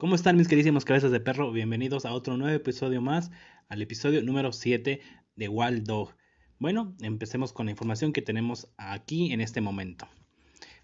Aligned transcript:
¿Cómo 0.00 0.14
están 0.14 0.36
mis 0.36 0.46
queridísimos 0.46 0.84
cabezas 0.84 1.10
de 1.10 1.18
perro? 1.18 1.50
Bienvenidos 1.50 2.06
a 2.06 2.12
otro 2.12 2.36
nuevo 2.36 2.54
episodio 2.54 3.02
más, 3.02 3.32
al 3.68 3.82
episodio 3.82 4.22
número 4.22 4.52
7 4.52 5.00
de 5.34 5.48
Wild 5.48 5.82
Dog. 5.88 6.14
Bueno, 6.60 6.94
empecemos 7.00 7.52
con 7.52 7.66
la 7.66 7.72
información 7.72 8.12
que 8.12 8.22
tenemos 8.22 8.68
aquí 8.76 9.32
en 9.32 9.40
este 9.40 9.60
momento. 9.60 10.06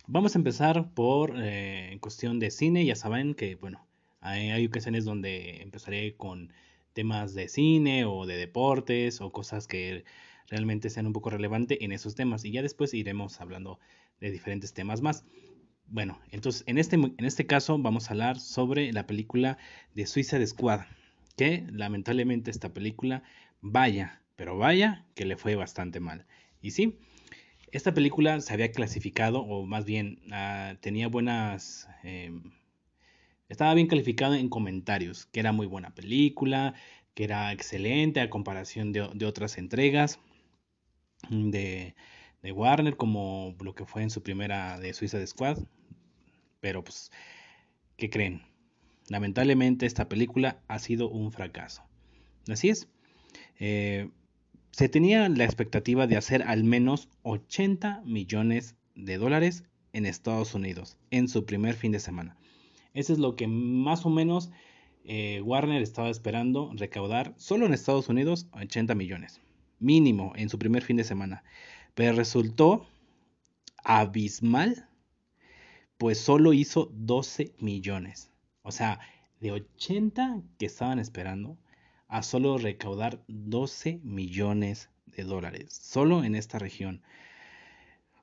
Vamos 0.09 0.35
a 0.35 0.39
empezar 0.39 0.93
por 0.95 1.35
eh, 1.37 1.97
cuestión 2.01 2.41
de 2.41 2.51
cine, 2.51 2.85
ya 2.85 2.97
saben 2.97 3.35
que 3.35 3.55
bueno, 3.55 3.87
hay, 4.21 4.51
hay 4.51 4.67
ocasiones 4.67 5.05
donde 5.05 5.63
empezaré 5.63 6.17
con 6.17 6.53
temas 6.93 7.35
de 7.35 7.47
cine 7.47 8.05
o 8.07 8.27
de 8.27 8.37
deportes 8.37 9.21
o 9.21 9.31
cosas 9.31 9.69
que 9.69 10.05
realmente 10.49 10.91
sean 10.91 11.07
un 11.07 11.13
poco 11.13 11.31
relevantes 11.31 11.79
en 11.81 11.93
esos 11.93 12.17
temas 12.17 12.45
y 12.45 12.51
ya 12.51 12.63
después 12.63 12.93
iremos 12.95 13.41
hablando 13.41 13.79
de 14.19 14.33
diferentes 14.33 14.75
temas 14.75 15.03
más. 15.03 15.25
Bueno, 15.87 16.19
entonces 16.31 16.65
en 16.67 16.79
este, 16.79 16.97
en 16.97 17.25
este 17.25 17.47
caso 17.47 17.79
vamos 17.79 18.09
a 18.09 18.13
hablar 18.13 18.41
sobre 18.41 18.93
la 18.93 19.07
película 19.07 19.59
de 19.95 20.07
Suiza 20.07 20.45
Squad, 20.45 20.81
que 21.37 21.65
lamentablemente 21.71 22.51
esta 22.51 22.73
película, 22.73 23.23
vaya, 23.61 24.21
pero 24.37 24.57
vaya, 24.59 25.05
que 25.15 25.25
le 25.25 25.37
fue 25.37 25.55
bastante 25.57 26.01
mal. 26.01 26.27
Y 26.61 26.73
sí, 26.73 26.99
esta 27.71 27.93
película 27.93 28.41
se 28.41 28.53
había 28.53 28.73
clasificado, 28.73 29.41
o 29.41 29.67
más 29.67 29.85
bien 29.85 30.21
uh, 30.29 30.77
tenía 30.81 31.09
buenas... 31.09 31.89
Eh, 32.03 32.33
estaba 33.49 33.75
bien 33.75 33.87
calificado 33.87 34.35
en 34.35 34.49
comentarios, 34.49 35.27
que 35.27 35.41
era 35.41 35.53
muy 35.53 35.67
buena 35.67 35.95
película, 35.95 36.75
que 37.15 37.25
era 37.25 37.53
excelente 37.53 38.21
a 38.21 38.31
comparación 38.31 38.93
de, 38.93 39.09
de 39.15 39.27
otras 39.27 39.59
entregas 39.59 40.19
de, 41.29 41.95
de 42.43 42.53
Warner, 42.53 42.97
como 42.97 43.55
lo 43.61 43.75
que 43.75 43.87
fue 43.87 44.03
en 44.03 44.11
su 44.11 44.23
primera 44.23 44.79
de 44.81 44.95
Suiza 44.95 45.25
Squad. 45.27 45.59
Pero 46.65 46.83
pues, 46.83 47.13
¿qué 47.99 48.09
creen? 48.09 48.41
Lamentablemente 49.11 49.85
esta 49.85 50.09
película 50.09 50.63
ha 50.67 50.79
sido 50.79 51.11
un 51.11 51.31
fracaso. 51.31 51.83
Así 52.49 52.71
es. 52.71 52.89
Eh, 53.61 54.09
se 54.71 54.89
tenía 54.89 55.29
la 55.29 55.45
expectativa 55.45 56.07
de 56.07 56.17
hacer 56.17 56.43
al 56.43 56.65
menos 56.65 57.11
80 57.21 58.01
millones 58.07 58.77
de 58.95 59.19
dólares 59.19 59.65
en 59.93 60.07
Estados 60.07 60.55
Unidos 60.55 60.97
en 61.11 61.29
su 61.29 61.45
primer 61.45 61.75
fin 61.75 61.93
de 61.93 62.01
semana. 62.01 62.39
Eso 62.95 63.13
es 63.13 63.19
lo 63.19 63.37
que 63.37 63.47
más 63.47 64.07
o 64.07 64.09
menos 64.09 64.51
eh, 65.05 65.43
Warner 65.43 65.83
estaba 65.83 66.09
esperando 66.09 66.73
recaudar 66.75 67.35
solo 67.37 67.67
en 67.67 67.75
Estados 67.75 68.09
Unidos 68.09 68.47
80 68.53 68.95
millones. 68.95 69.43
Mínimo 69.81 70.33
en 70.35 70.49
su 70.49 70.59
primer 70.59 70.83
fin 70.83 70.97
de 70.97 71.05
semana. 71.05 71.45
Pero 71.95 72.17
resultó 72.17 72.87
abismal, 73.85 74.89
pues 75.99 76.19
solo 76.19 76.53
hizo 76.53 76.91
12 76.93 77.55
millones. 77.59 78.31
O 78.63 78.73
sea, 78.73 79.01
de 79.41 79.53
80 79.53 80.43
que 80.59 80.67
estaban 80.67 80.99
esperando, 80.99 81.59
a 82.09 82.23
solo 82.23 82.59
recaudar 82.59 83.23
12 83.29 84.01
millones 84.03 84.91
de 85.07 85.25
dólares, 85.25 85.73
solo 85.73 86.25
en 86.25 86.35
esta 86.35 86.59
región. 86.59 87.03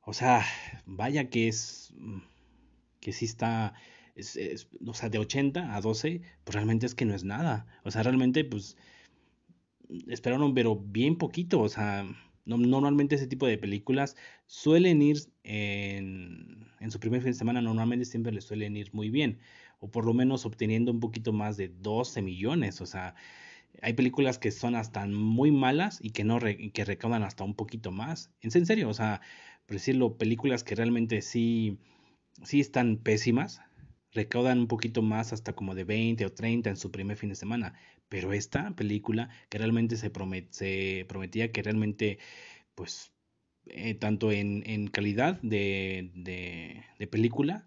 O 0.04 0.14
sea, 0.14 0.46
vaya 0.86 1.30
que 1.30 1.48
es, 1.48 1.94
que 3.00 3.14
sí 3.14 3.26
está, 3.26 3.74
o 4.86 4.94
sea, 4.94 5.10
de 5.10 5.20
80 5.20 5.76
a 5.76 5.82
12, 5.82 6.22
pues 6.44 6.56
realmente 6.56 6.86
es 6.86 6.96
que 6.96 7.06
no 7.06 7.14
es 7.14 7.24
nada. 7.24 7.68
O 7.84 7.92
sea, 7.92 8.04
realmente, 8.04 8.44
pues, 8.44 8.78
esperaron, 10.08 10.54
pero 10.54 10.76
bien 10.76 11.18
poquito, 11.18 11.60
o 11.60 11.70
sea, 11.70 12.06
normalmente 12.46 13.16
ese 13.16 13.28
tipo 13.28 13.48
de 13.48 13.58
películas 13.58 14.16
suelen 14.48 15.02
ir 15.02 15.18
en, 15.44 16.68
en, 16.80 16.92
su 16.92 17.00
primer 17.00 17.22
fin 17.22 17.32
de 17.32 17.38
semana, 17.38 17.62
normalmente 17.62 18.06
siempre 18.06 18.32
les 18.32 18.46
suelen 18.46 18.76
ir 18.78 18.90
muy 18.94 19.10
bien, 19.10 19.40
o 19.80 19.90
por 19.90 20.06
lo 20.06 20.14
menos 20.14 20.46
obteniendo 20.46 20.92
un 20.92 21.00
poquito 21.00 21.34
más 21.34 21.58
de 21.58 21.70
12 21.70 22.22
millones, 22.22 22.82
o 22.82 22.86
sea, 22.86 23.16
hay 23.82 23.94
películas 23.94 24.38
que 24.38 24.52
son 24.52 24.76
hasta 24.76 25.06
muy 25.08 25.52
malas 25.52 26.00
y 26.02 26.12
que 26.12 26.24
no 26.24 26.40
que 26.40 26.86
recaudan 26.86 27.24
hasta 27.24 27.44
un 27.44 27.56
poquito 27.56 27.92
más. 27.92 28.32
En 28.42 28.52
serio, 28.52 28.90
o 28.90 28.94
sea, 28.94 29.22
por 29.66 29.76
decirlo, 29.76 30.18
películas 30.18 30.64
que 30.64 30.76
realmente 30.76 31.22
sí, 31.22 31.78
sí 32.44 32.60
están 32.60 32.98
pésimas, 32.98 33.62
recaudan 34.12 34.60
un 34.60 34.68
poquito 34.68 35.02
más 35.02 35.34
hasta 35.34 35.54
como 35.54 35.76
de 35.76 35.86
20 35.86 36.26
o 36.26 36.34
30 36.34 36.70
en 36.70 36.78
su 36.78 36.92
primer 36.92 37.18
fin 37.18 37.30
de 37.30 37.36
semana. 37.36 37.74
Pero 38.12 38.34
esta 38.34 38.72
película 38.76 39.30
que 39.48 39.58
realmente 39.58 39.96
se, 39.96 40.10
prometía 40.10 41.52
que 41.54 41.64
realmente, 41.64 42.20
pues, 42.76 43.14
eh, 43.68 43.94
tanto 43.94 44.34
en, 44.34 44.88
calidad 44.88 45.40
de, 45.42 46.12
de, 46.14 46.84
de, 47.00 47.08
película 47.08 47.66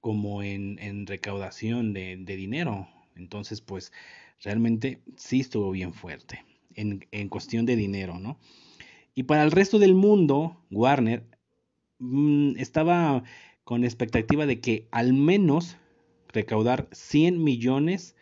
como 0.00 0.42
en, 0.42 1.06
recaudación 1.06 1.92
de, 1.92 2.16
de, 2.16 2.34
dinero. 2.34 2.88
Entonces, 3.14 3.60
pues, 3.60 3.92
realmente 4.42 5.00
sí 5.16 5.38
estuvo 5.38 5.70
bien 5.70 5.94
fuerte 5.94 6.44
en, 6.74 7.28
cuestión 7.28 7.64
de 7.64 7.76
dinero, 7.76 8.18
¿no? 8.18 8.36
Y 9.14 9.22
para 9.24 9.44
el 9.44 9.52
resto 9.52 9.78
del 9.78 9.94
mundo, 9.94 10.60
Warner 10.72 11.22
mmm, 12.00 12.56
estaba 12.56 13.22
con 13.62 13.84
expectativa 13.84 14.44
de 14.44 14.58
que 14.58 14.88
al 14.90 15.12
menos 15.12 15.76
recaudar 16.32 16.88
100 16.90 17.44
millones 17.44 18.16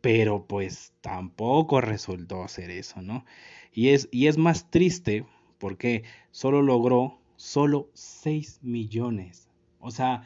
pero 0.00 0.46
pues 0.46 0.92
tampoco 1.00 1.80
resultó 1.80 2.42
hacer 2.42 2.70
eso, 2.70 3.02
¿no? 3.02 3.24
Y 3.72 3.88
es, 3.88 4.08
y 4.10 4.26
es 4.26 4.38
más 4.38 4.70
triste 4.70 5.26
porque 5.58 6.04
solo 6.30 6.62
logró 6.62 7.20
solo 7.36 7.90
6 7.94 8.60
millones, 8.62 9.48
o 9.78 9.90
sea, 9.90 10.24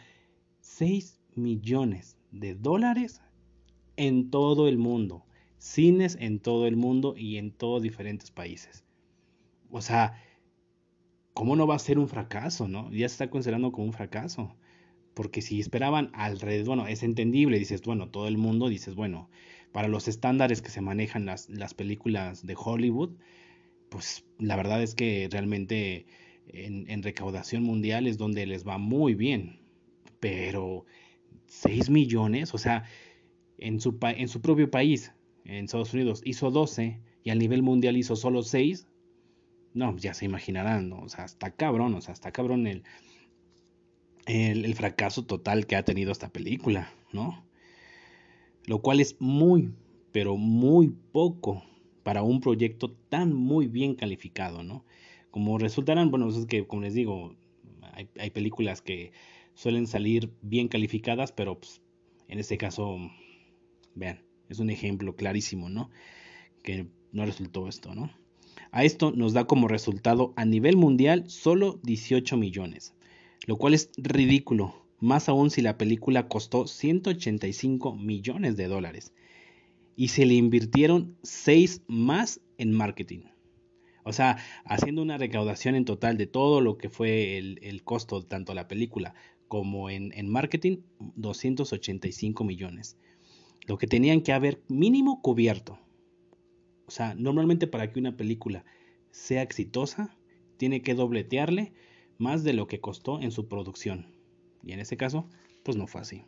6 0.61 1.21
millones 1.35 2.17
de 2.31 2.55
dólares 2.55 3.21
en 3.97 4.31
todo 4.31 4.69
el 4.69 4.79
mundo, 4.79 5.25
cines 5.59 6.17
en 6.21 6.41
todo 6.41 6.67
el 6.67 6.77
mundo 6.77 7.15
y 7.17 7.37
en 7.37 7.53
todos 7.53 7.83
diferentes 7.83 8.31
países. 8.31 8.85
O 9.71 9.81
sea, 9.81 10.23
¿cómo 11.35 11.57
no 11.57 11.67
va 11.67 11.75
a 11.75 11.81
ser 11.81 11.99
un 11.99 12.09
fracaso, 12.09 12.69
no? 12.69 12.91
Ya 12.91 13.09
se 13.09 13.15
está 13.15 13.31
considerando 13.31 13.73
como 13.73 13.87
un 13.87 13.93
fracaso. 13.93 14.55
Porque 15.15 15.43
si 15.43 15.61
esperaban 15.61 16.11
alrededor, 16.13 16.67
bueno, 16.67 16.87
es 16.89 17.03
entendible, 17.05 17.59
dices, 17.59 17.83
bueno, 17.83 18.09
todo 18.09 18.27
el 18.27 18.37
mundo, 18.37 18.69
dices, 18.69 18.97
bueno, 18.97 19.31
para 19.75 19.89
los 19.89 20.07
estándares 20.07 20.63
que 20.63 20.71
se 20.71 20.81
manejan 20.81 21.27
las, 21.27 21.51
las 21.51 21.75
películas 21.75 22.47
de 22.47 22.55
Hollywood, 22.57 23.11
pues 23.89 24.25
la 24.39 24.55
verdad 24.55 24.81
es 24.81 24.95
que 24.95 25.29
realmente 25.29 26.07
en, 26.47 27.03
recaudación 27.03 27.65
mundial 27.65 28.07
es 28.07 28.17
donde 28.17 28.47
les 28.47 28.65
va 28.65 28.79
muy 28.79 29.17
bien. 29.17 29.59
Pero 30.21 30.87
6 31.47 31.91
millones, 31.91 32.55
o 32.55 32.59
sea, 32.59 32.85
en 33.59 33.81
su, 33.81 33.99
en 34.01 34.29
su 34.29 34.41
propio 34.41 34.71
país, 34.71 35.13
en 35.45 35.65
Estados 35.65 35.93
Unidos, 35.93 36.23
hizo 36.25 36.53
12 36.53 37.01
y 37.25 37.31
a 37.31 37.35
nivel 37.35 37.65
mundial 37.65 37.97
hizo 37.97 38.15
solo 38.15 38.45
6. 38.45 38.87
No, 39.73 39.97
ya 39.97 40.15
se 40.15 40.25
imaginarán, 40.25 40.89
¿no? 40.89 41.01
O 41.01 41.09
sea, 41.09 41.25
está 41.25 41.51
cabrón, 41.51 41.95
o 41.95 42.01
sea, 42.01 42.15
está 42.15 42.31
cabrón 42.31 42.69
el, 42.69 42.85
el 44.27 44.75
fracaso 44.77 45.27
total 45.27 45.67
que 45.67 45.75
ha 45.75 45.85
tenido 45.85 46.13
esta 46.13 46.29
película, 46.29 46.93
¿no? 47.13 47.45
Lo 48.67 48.81
cual 48.81 49.01
es 49.01 49.17
muy, 49.21 49.73
pero 50.13 50.37
muy 50.37 50.95
poco 51.13 51.63
para 52.03 52.23
un 52.23 52.41
proyecto 52.41 52.93
tan 53.09 53.35
muy 53.35 53.67
bien 53.67 53.95
calificado, 53.95 54.63
¿no? 54.63 54.85
Como 55.31 55.59
resultarán, 55.59 56.11
bueno, 56.11 56.29
es 56.29 56.47
que, 56.47 56.67
como 56.67 56.83
les 56.83 56.95
digo, 56.95 57.35
hay, 57.93 58.09
hay 58.19 58.31
películas 58.31 58.83
que 58.83 59.13
suelen 59.55 59.87
salir 59.87 60.31
bien 60.43 60.69
calificadas, 60.69 61.33
pero 61.33 61.59
pues, 61.59 61.81
en 62.29 62.39
este 62.39 62.59
caso, 62.59 62.99
vean, 63.95 64.23
es 64.49 64.59
un 64.59 64.71
ejemplo 64.71 65.17
clarísimo, 65.17 65.69
¿no? 65.69 65.91
Que 66.63 66.87
no 67.13 67.25
resultó 67.25 67.69
esto, 67.69 67.95
¿no? 67.95 68.11
A 68.71 68.85
esto 68.85 69.13
nos 69.13 69.33
da 69.33 69.47
como 69.47 69.69
resultado 69.69 70.33
a 70.37 70.45
nivel 70.45 70.77
mundial 70.77 71.25
solo 71.29 71.81
18 71.83 72.37
millones, 72.37 72.95
lo 73.47 73.57
cual 73.57 73.75
es 73.75 73.91
ridículo, 73.97 74.84
más 75.01 75.29
aún 75.29 75.51
si 75.51 75.63
la 75.63 75.79
película 75.79 76.29
costó 76.29 76.67
185 76.67 77.95
millones 77.97 78.57
de 78.57 78.69
dólares 78.69 79.13
y 79.97 80.09
se 80.09 80.27
le 80.27 80.35
invirtieron 80.35 81.17
6 81.23 81.83
más 81.87 82.41
en 82.59 82.73
marketing. 82.73 83.21
O 84.05 84.13
sea, 84.13 84.37
haciendo 84.65 85.03
una 85.03 85.17
recaudación 85.17 85.75
en 85.75 85.85
total 85.85 86.19
de 86.19 86.27
todo 86.27 86.61
lo 86.61 86.77
que 86.77 86.91
fue 86.91 87.39
el, 87.39 87.83
costo, 87.85 88.23
tanto 88.23 88.53
la 88.55 88.69
película 88.69 89.15
como 89.49 89.89
en, 89.89 90.13
en, 90.15 90.29
marketing, 90.29 90.79
285 91.17 92.45
millones. 92.45 92.99
Lo 93.67 93.79
que 93.79 93.87
tenían 93.87 94.21
que 94.21 94.33
haber 94.33 94.63
mínimo 94.69 95.23
cubierto. 95.23 95.79
O 96.87 96.91
sea, 96.91 97.15
normalmente 97.15 97.67
para 97.67 97.91
que 97.91 97.99
una 97.99 98.17
película 98.17 98.65
sea 99.11 99.43
exitosa, 99.43 100.15
tiene 100.59 100.83
que 100.83 100.95
dobletearle 100.95 101.73
más 102.19 102.45
de 102.45 102.53
lo 102.53 102.67
que 102.67 102.81
costó 102.81 103.21
en 103.23 103.31
su 103.31 103.49
producción. 103.49 104.14
Y 104.65 104.73
en 104.73 104.81
ese 104.81 104.97
caso, 104.97 105.29
pues 105.63 105.77
no 105.77 105.87
fue 105.87 106.01
así. 106.01 106.25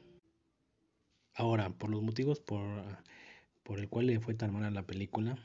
Ahora, 1.34 1.70
por 1.70 1.90
los 1.90 2.02
motivos 2.02 2.40
por, 2.40 2.84
por 3.62 3.78
el 3.78 3.88
cual 3.88 4.06
le 4.06 4.20
fue 4.20 4.34
tan 4.34 4.52
mala 4.52 4.70
la 4.70 4.86
película, 4.86 5.38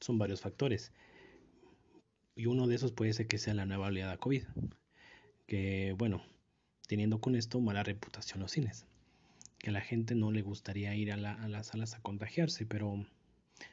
son 0.00 0.18
varios 0.18 0.40
factores. 0.40 0.92
Y 2.34 2.46
uno 2.46 2.66
de 2.66 2.76
esos 2.76 2.92
puede 2.92 3.12
ser 3.12 3.26
que 3.26 3.38
sea 3.38 3.54
la 3.54 3.66
nueva 3.66 3.88
oleada 3.88 4.16
COVID. 4.16 4.44
Que, 5.46 5.94
bueno, 5.98 6.22
teniendo 6.86 7.20
con 7.20 7.34
esto 7.34 7.60
mala 7.60 7.82
reputación 7.82 8.40
los 8.40 8.52
cines. 8.52 8.86
que 9.58 9.70
a 9.70 9.72
la 9.72 9.80
gente 9.80 10.14
no 10.14 10.30
le 10.30 10.42
gustaría 10.42 10.94
ir 10.94 11.12
a, 11.12 11.16
las 11.16 11.66
salas 11.66 11.94
a 11.94 12.00
contagiarse, 12.00 12.64
pero 12.64 13.04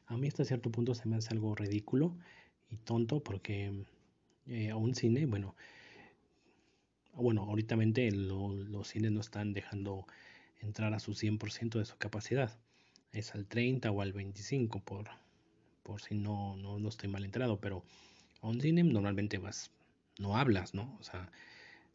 a 0.08 0.18
mí 0.18 0.28
hasta 0.28 0.44
cierto 0.44 0.72
punto 0.72 0.96
se 0.96 1.08
me 1.08 1.16
hace 1.16 1.30
algo 1.32 1.54
ridículo 1.56 2.18
y 2.70 2.78
tonto 2.78 3.24
porque 3.24 3.86
eh, 4.48 4.72
a 4.72 4.78
un 4.78 4.96
cine, 4.96 5.28
bueno, 5.28 5.56
bueno, 7.16 7.44
ahorita 7.44 7.76
los 7.76 8.88
cines 8.88 9.12
no 9.12 9.22
están 9.22 9.54
dejando 9.54 10.06
entrar 10.60 10.94
a 10.94 11.00
su 11.00 11.14
100% 11.14 11.80
de 11.80 11.86
su 11.86 11.98
capacidad. 11.98 12.58
Es 13.12 13.34
al 13.36 13.46
30 13.46 13.92
o 13.92 14.02
al 14.02 14.14
25 14.14 14.82
por, 14.82 15.10
por 15.84 16.02
si 16.02 16.16
no, 16.16 16.56
no, 16.58 16.80
no 16.80 16.90
estoy 16.90 17.10
mal 17.10 17.24
enterado, 17.26 17.60
pero 17.60 17.84
a 18.42 18.48
un 18.48 18.62
cine 18.62 18.84
normalmente 18.84 19.38
vas, 19.38 19.72
no 20.20 20.38
hablas, 20.38 20.74
¿no? 20.74 20.96
O 21.00 21.04
sea, 21.04 21.32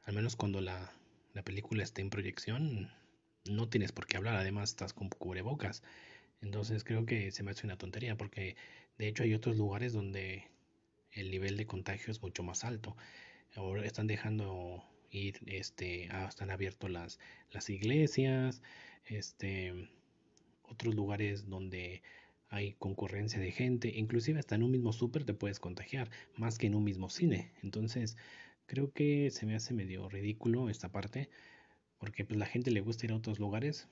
al 0.04 0.14
menos 0.14 0.36
cuando 0.36 0.60
la, 0.60 0.92
la 1.34 1.42
película 1.42 1.82
está 1.82 2.00
en 2.00 2.10
proyección, 2.10 2.90
no 3.44 3.68
tienes 3.68 3.92
por 3.92 4.06
qué 4.06 4.16
hablar, 4.16 4.36
además 4.36 4.70
estás 4.70 4.92
con 4.92 5.08
cubrebocas. 5.08 5.82
Entonces 6.42 6.84
creo 6.84 7.04
que 7.06 7.30
se 7.32 7.42
me 7.42 7.50
hace 7.50 7.66
una 7.66 7.76
tontería 7.76 8.16
porque 8.16 8.56
de 8.98 9.08
hecho 9.08 9.22
hay 9.22 9.34
otros 9.34 9.56
lugares 9.56 9.92
donde 9.92 10.48
el 11.12 11.30
nivel 11.30 11.56
de 11.56 11.66
contagio 11.66 12.10
es 12.10 12.22
mucho 12.22 12.42
más 12.42 12.64
alto. 12.64 12.96
Ahora 13.56 13.84
están 13.84 14.06
dejando 14.06 14.82
ir, 15.10 15.40
este, 15.46 16.08
están 16.28 16.50
abiertos 16.50 16.90
las, 16.90 17.18
las 17.50 17.70
iglesias, 17.70 18.62
este, 19.06 19.90
otros 20.62 20.94
lugares 20.94 21.48
donde 21.48 22.02
hay 22.48 22.72
concurrencia 22.74 23.40
de 23.40 23.52
gente, 23.52 23.92
inclusive 23.94 24.40
hasta 24.40 24.56
en 24.56 24.64
un 24.64 24.72
mismo 24.72 24.92
súper 24.92 25.24
te 25.24 25.34
puedes 25.34 25.60
contagiar, 25.60 26.10
más 26.36 26.58
que 26.58 26.66
en 26.66 26.74
un 26.74 26.84
mismo 26.84 27.08
cine. 27.08 27.52
Entonces, 27.62 28.16
creo 28.66 28.92
que 28.92 29.30
se 29.30 29.46
me 29.46 29.54
hace 29.54 29.72
medio 29.72 30.08
ridículo 30.08 30.68
esta 30.68 30.90
parte, 30.90 31.30
porque 31.98 32.24
pues 32.24 32.38
la 32.38 32.46
gente 32.46 32.70
le 32.70 32.80
gusta 32.80 33.06
ir 33.06 33.12
a 33.12 33.16
otros 33.16 33.38
lugares 33.38 33.88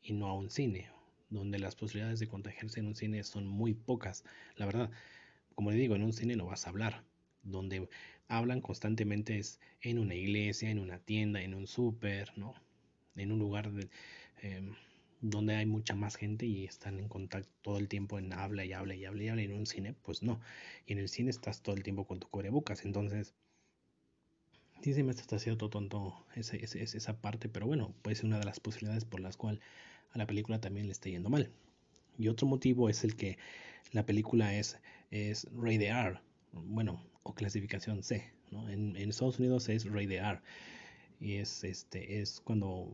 y 0.00 0.12
no 0.12 0.26
a 0.28 0.34
un 0.34 0.50
cine, 0.50 0.90
donde 1.28 1.58
las 1.58 1.74
posibilidades 1.74 2.20
de 2.20 2.28
contagiarse 2.28 2.80
en 2.80 2.86
un 2.86 2.94
cine 2.94 3.22
son 3.24 3.46
muy 3.46 3.74
pocas, 3.74 4.24
la 4.56 4.66
verdad. 4.66 4.90
Como 5.54 5.72
le 5.72 5.76
digo, 5.76 5.96
en 5.96 6.04
un 6.04 6.12
cine 6.12 6.36
no 6.36 6.46
vas 6.46 6.66
a 6.66 6.70
hablar, 6.70 7.04
donde 7.42 7.88
hablan 8.28 8.60
constantemente 8.60 9.38
es 9.38 9.58
en 9.80 9.98
una 9.98 10.14
iglesia, 10.14 10.70
en 10.70 10.78
una 10.78 10.98
tienda, 10.98 11.42
en 11.42 11.54
un 11.54 11.66
súper, 11.66 12.32
¿no? 12.36 12.54
En 13.16 13.32
un 13.32 13.38
lugar 13.38 13.70
em, 14.42 14.74
donde 15.20 15.56
hay 15.56 15.66
mucha 15.66 15.94
más 15.94 16.16
gente 16.16 16.46
y 16.46 16.64
están 16.64 16.98
en 17.00 17.08
contacto 17.08 17.50
todo 17.62 17.78
el 17.78 17.88
tiempo 17.88 18.18
en 18.18 18.32
habla 18.32 18.64
y 18.64 18.72
habla 18.72 18.94
y 18.94 19.04
habla 19.04 19.22
y 19.24 19.28
habla. 19.28 19.42
En 19.42 19.52
un 19.52 19.66
cine, 19.66 19.94
pues 20.02 20.22
no. 20.22 20.40
Y 20.86 20.92
en 20.92 20.98
el 20.98 21.08
cine 21.08 21.30
estás 21.30 21.62
todo 21.62 21.74
el 21.74 21.82
tiempo 21.82 22.06
con 22.06 22.20
tu 22.20 22.28
cubrebocas. 22.28 22.84
Entonces, 22.84 23.34
sí 24.82 24.94
se 24.94 25.02
me 25.02 25.10
está 25.12 25.36
haciendo 25.36 25.68
tonto 25.68 26.24
ese, 26.36 26.62
ese, 26.64 26.82
esa 26.82 27.20
parte, 27.20 27.48
pero 27.48 27.66
bueno, 27.66 27.94
puede 28.02 28.16
ser 28.16 28.26
una 28.26 28.38
de 28.38 28.44
las 28.44 28.60
posibilidades 28.60 29.04
por 29.04 29.20
las 29.20 29.36
cuales 29.36 29.60
a 30.12 30.18
la 30.18 30.26
película 30.26 30.60
también 30.60 30.86
le 30.86 30.92
está 30.92 31.08
yendo 31.08 31.30
mal. 31.30 31.50
Y 32.18 32.28
otro 32.28 32.46
motivo 32.46 32.88
es 32.88 33.04
el 33.04 33.16
que 33.16 33.38
la 33.92 34.06
película 34.06 34.54
es, 34.56 34.78
es 35.10 35.46
R, 35.52 36.20
bueno, 36.52 37.02
o 37.28 37.34
clasificación 37.34 38.02
C, 38.02 38.24
¿no? 38.50 38.68
En, 38.70 38.96
Estados 38.96 39.38
Unidos 39.38 39.68
es 39.68 39.84
R 39.84 40.40
y 41.20 41.34
es, 41.34 41.62
este, 41.64 42.20
es 42.20 42.40
cuando 42.40 42.90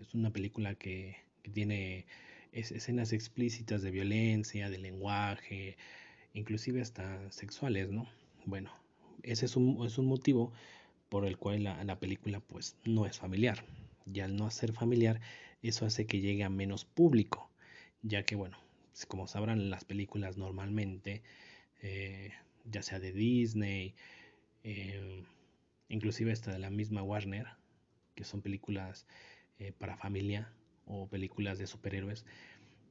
es 0.00 0.14
una 0.14 0.30
película 0.30 0.74
que, 0.74 1.16
tiene 1.52 2.06
escenas 2.50 3.12
explícitas 3.12 3.80
de 3.80 3.92
violencia, 3.92 4.68
de 4.68 4.78
lenguaje, 4.78 5.76
inclusive 6.34 6.80
hasta 6.80 7.30
sexuales, 7.30 7.92
¿no? 7.92 8.08
Bueno, 8.46 8.72
ese 9.22 9.46
es 9.46 9.54
un, 9.54 9.86
es 9.86 9.96
un 9.96 10.06
motivo 10.06 10.52
por 11.08 11.24
el 11.24 11.38
cual 11.38 11.62
la, 11.62 11.84
la, 11.84 12.00
película 12.00 12.40
pues 12.40 12.76
no 12.84 13.06
es 13.06 13.18
familiar. 13.18 13.64
Y 14.12 14.18
al 14.20 14.34
no 14.34 14.50
ser 14.50 14.72
familiar, 14.72 15.20
eso 15.62 15.86
hace 15.86 16.06
que 16.06 16.20
llegue 16.20 16.42
a 16.42 16.48
menos 16.48 16.84
público, 16.84 17.48
ya 18.02 18.24
que 18.24 18.34
bueno, 18.34 18.58
como 19.06 19.28
sabrán 19.28 19.70
las 19.70 19.84
películas 19.84 20.36
normalmente, 20.36 21.22
eh, 21.80 22.32
ya 22.70 22.82
sea 22.82 23.00
de 23.00 23.12
Disney, 23.12 23.94
eh, 24.64 25.22
inclusive 25.88 26.32
hasta 26.32 26.52
de 26.52 26.58
la 26.58 26.70
misma 26.70 27.02
Warner, 27.02 27.46
que 28.14 28.24
son 28.24 28.42
películas 28.42 29.06
eh, 29.58 29.72
para 29.72 29.96
familia 29.96 30.52
o 30.86 31.08
películas 31.08 31.58
de 31.58 31.66
superhéroes, 31.66 32.24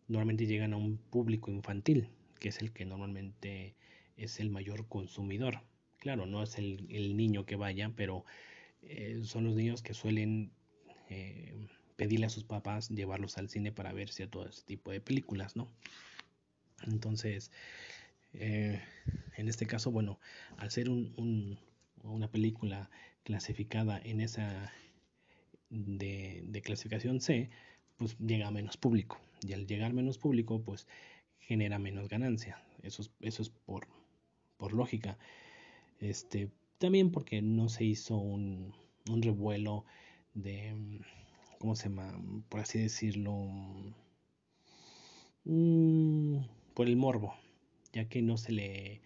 normalmente 0.07 0.45
llegan 0.45 0.73
a 0.73 0.77
un 0.77 0.97
público 0.97 1.51
infantil, 1.51 2.09
que 2.39 2.49
es 2.49 2.59
el 2.59 2.71
que 2.71 2.85
normalmente 2.85 3.75
es 4.17 4.39
el 4.39 4.49
mayor 4.49 4.87
consumidor. 4.87 5.61
Claro, 5.99 6.25
no 6.25 6.43
es 6.43 6.57
el, 6.57 7.17
niño 7.17 7.45
que 7.45 7.55
vaya, 7.55 7.91
pero 7.95 8.25
eh, 8.81 9.21
son 9.23 9.45
los 9.45 9.55
niños 9.55 9.81
que 9.81 9.93
suelen 9.93 10.51
pedirle 11.95 12.25
a 12.25 12.29
sus 12.29 12.43
papás 12.43 12.89
llevarlos 12.89 13.37
al 13.37 13.49
cine 13.49 13.71
para 13.71 13.93
ver 13.93 14.09
todo 14.29 14.47
ese 14.47 14.63
tipo 14.63 14.91
de 14.91 15.01
películas, 15.01 15.55
¿no? 15.55 15.71
Entonces, 16.83 17.51
eh, 18.39 18.81
en 19.37 19.47
este 19.47 19.65
caso, 19.65 19.91
bueno, 19.91 20.19
al 20.57 20.71
ser 20.71 20.89
un, 20.89 21.59
una 22.03 22.29
película 22.29 22.89
clasificada 23.23 23.99
en 24.03 24.21
esa 24.21 24.71
de, 25.69 26.61
clasificación 26.63 27.21
C, 27.21 27.49
pues 27.97 28.17
llega 28.19 28.47
a 28.47 28.51
menos 28.51 28.77
público. 28.77 29.19
Y 29.41 29.53
al 29.53 29.67
llegar 29.67 29.93
menos 29.93 30.17
público, 30.17 30.61
pues 30.61 30.87
genera 31.39 31.79
menos 31.79 32.07
ganancia. 32.09 32.61
Eso 32.81 33.03
es, 33.21 33.49
por, 33.65 33.87
lógica. 34.71 35.17
Este, 35.99 36.49
también 36.77 37.11
porque 37.11 37.41
no 37.41 37.69
se 37.69 37.83
hizo 37.85 38.17
un, 38.17 38.73
un 39.09 39.21
revuelo 39.21 39.85
de, 40.33 41.01
¿cómo 41.59 41.75
se 41.75 41.89
llama? 41.89 42.19
Por 42.49 42.61
así 42.61 42.79
decirlo, 42.79 43.33
mm, 45.45 46.37
por 46.73 46.87
el 46.87 46.95
morbo 46.95 47.35
ya 47.95 48.09
que 48.09 48.21
no 48.21 48.37
se 48.37 48.51
le, 48.51 49.01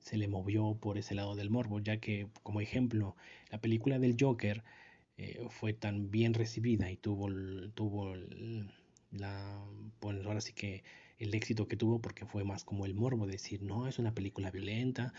se 0.00 0.16
le 0.18 0.28
movió 0.28 0.76
por 0.80 0.98
ese 0.98 1.14
lado 1.14 1.36
del 1.36 1.48
morbo, 1.48 1.80
ya 1.80 1.98
que, 1.98 2.26
como 2.42 2.60
ejemplo, 2.60 3.16
la 3.50 3.60
película 3.60 3.98
del 4.00 4.16
Joker 4.18 4.64
eh, 5.16 5.46
fue 5.48 5.72
tan 5.72 6.10
bien 6.10 6.34
recibida 6.34 6.90
y 6.90 6.96
tuvo, 6.96 7.28
tuvo 7.74 8.14
la, 9.12 9.64
bueno, 10.00 10.28
ahora 10.28 10.40
sí 10.40 10.52
que 10.52 10.82
el 11.18 11.34
éxito 11.34 11.68
que 11.68 11.76
tuvo 11.76 12.00
porque 12.00 12.26
fue 12.26 12.42
más 12.42 12.64
como 12.64 12.84
el 12.84 12.94
morbo, 12.94 13.26
decir, 13.28 13.62
no, 13.62 13.86
es 13.86 14.00
una 14.00 14.12
película 14.12 14.50
violenta, 14.50 15.14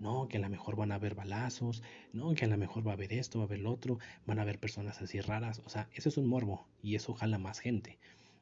no, 0.00 0.26
que 0.26 0.38
a 0.38 0.40
lo 0.40 0.48
mejor 0.48 0.74
van 0.74 0.90
a 0.90 0.96
haber 0.96 1.14
balazos, 1.14 1.84
no, 2.12 2.34
que 2.34 2.44
a 2.44 2.48
lo 2.48 2.58
mejor 2.58 2.84
va 2.84 2.90
a 2.90 2.94
haber 2.94 3.12
esto, 3.12 3.38
va 3.38 3.44
a 3.44 3.46
haber 3.46 3.60
lo 3.60 3.70
otro, 3.70 3.98
van 4.26 4.40
a 4.40 4.42
haber 4.42 4.58
personas 4.58 5.00
así 5.00 5.20
raras, 5.20 5.62
o 5.64 5.68
sea, 5.68 5.88
eso 5.92 6.08
es 6.08 6.16
un 6.16 6.26
morbo 6.26 6.66
y 6.82 6.96
eso 6.96 7.14
jala 7.14 7.38
más 7.38 7.60
gente. 7.60 8.00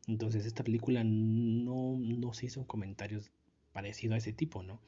Entonces 0.09 0.47
esta 0.47 0.65
película 0.65 1.05
no, 1.05 1.99
no 1.99 2.33
se 2.33 2.47
hizo 2.47 2.67
comentarios 2.67 3.31
parecido 3.73 4.15
a 4.15 4.19
ese 4.19 4.33
tipo, 4.33 4.63
¿no? 4.63 4.81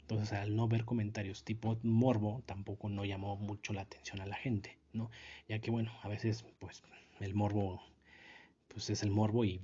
Entonces, 0.00 0.32
al 0.32 0.56
no 0.56 0.68
ver 0.68 0.84
comentarios 0.84 1.44
tipo 1.44 1.78
morbo, 1.82 2.42
tampoco 2.46 2.88
no 2.88 3.04
llamó 3.04 3.36
mucho 3.36 3.74
la 3.74 3.82
atención 3.82 4.20
a 4.20 4.26
la 4.26 4.36
gente, 4.36 4.78
¿no? 4.94 5.10
Ya 5.48 5.58
que, 5.58 5.70
bueno, 5.70 5.92
a 6.02 6.08
veces, 6.08 6.46
pues, 6.58 6.82
el 7.20 7.34
morbo, 7.34 7.82
pues 8.68 8.88
es 8.90 9.02
el 9.02 9.10
morbo 9.10 9.44
y, 9.44 9.60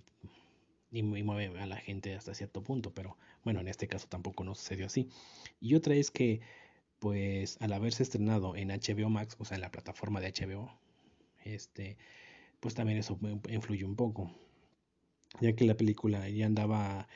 y, 0.91 1.03
mueve 1.03 1.59
a 1.59 1.67
la 1.67 1.77
gente 1.77 2.15
hasta 2.15 2.35
cierto 2.35 2.63
punto, 2.63 2.93
pero 2.93 3.17
bueno, 3.43 3.61
en 3.61 3.69
este 3.69 3.89
caso 3.89 4.07
tampoco 4.09 4.45
no 4.45 4.55
sucedió 4.55 4.87
así. 4.87 5.09
Y 5.61 5.77
otra 5.77 5.95
es 5.95 6.11
que, 6.11 6.41
pues, 6.99 7.57
al 7.61 7.73
haberse 7.73 8.03
estrenado 8.03 8.55
en 8.57 8.69
HBO 8.69 9.09
Max, 9.09 9.37
o 9.39 9.45
sea, 9.47 9.57
en 9.57 9.63
la 9.63 9.71
plataforma 9.71 10.21
de 10.21 10.33
HBO, 10.33 10.71
este, 11.45 11.97
pues 12.61 12.75
también 12.75 12.99
eso 12.99 13.19
influye 13.49 13.85
un 13.85 13.97
poco, 13.97 14.31
ya 15.41 15.55
que 15.55 15.65
la 15.65 15.77
película 15.77 16.29
ya 16.29 16.47
andaba 16.47 17.09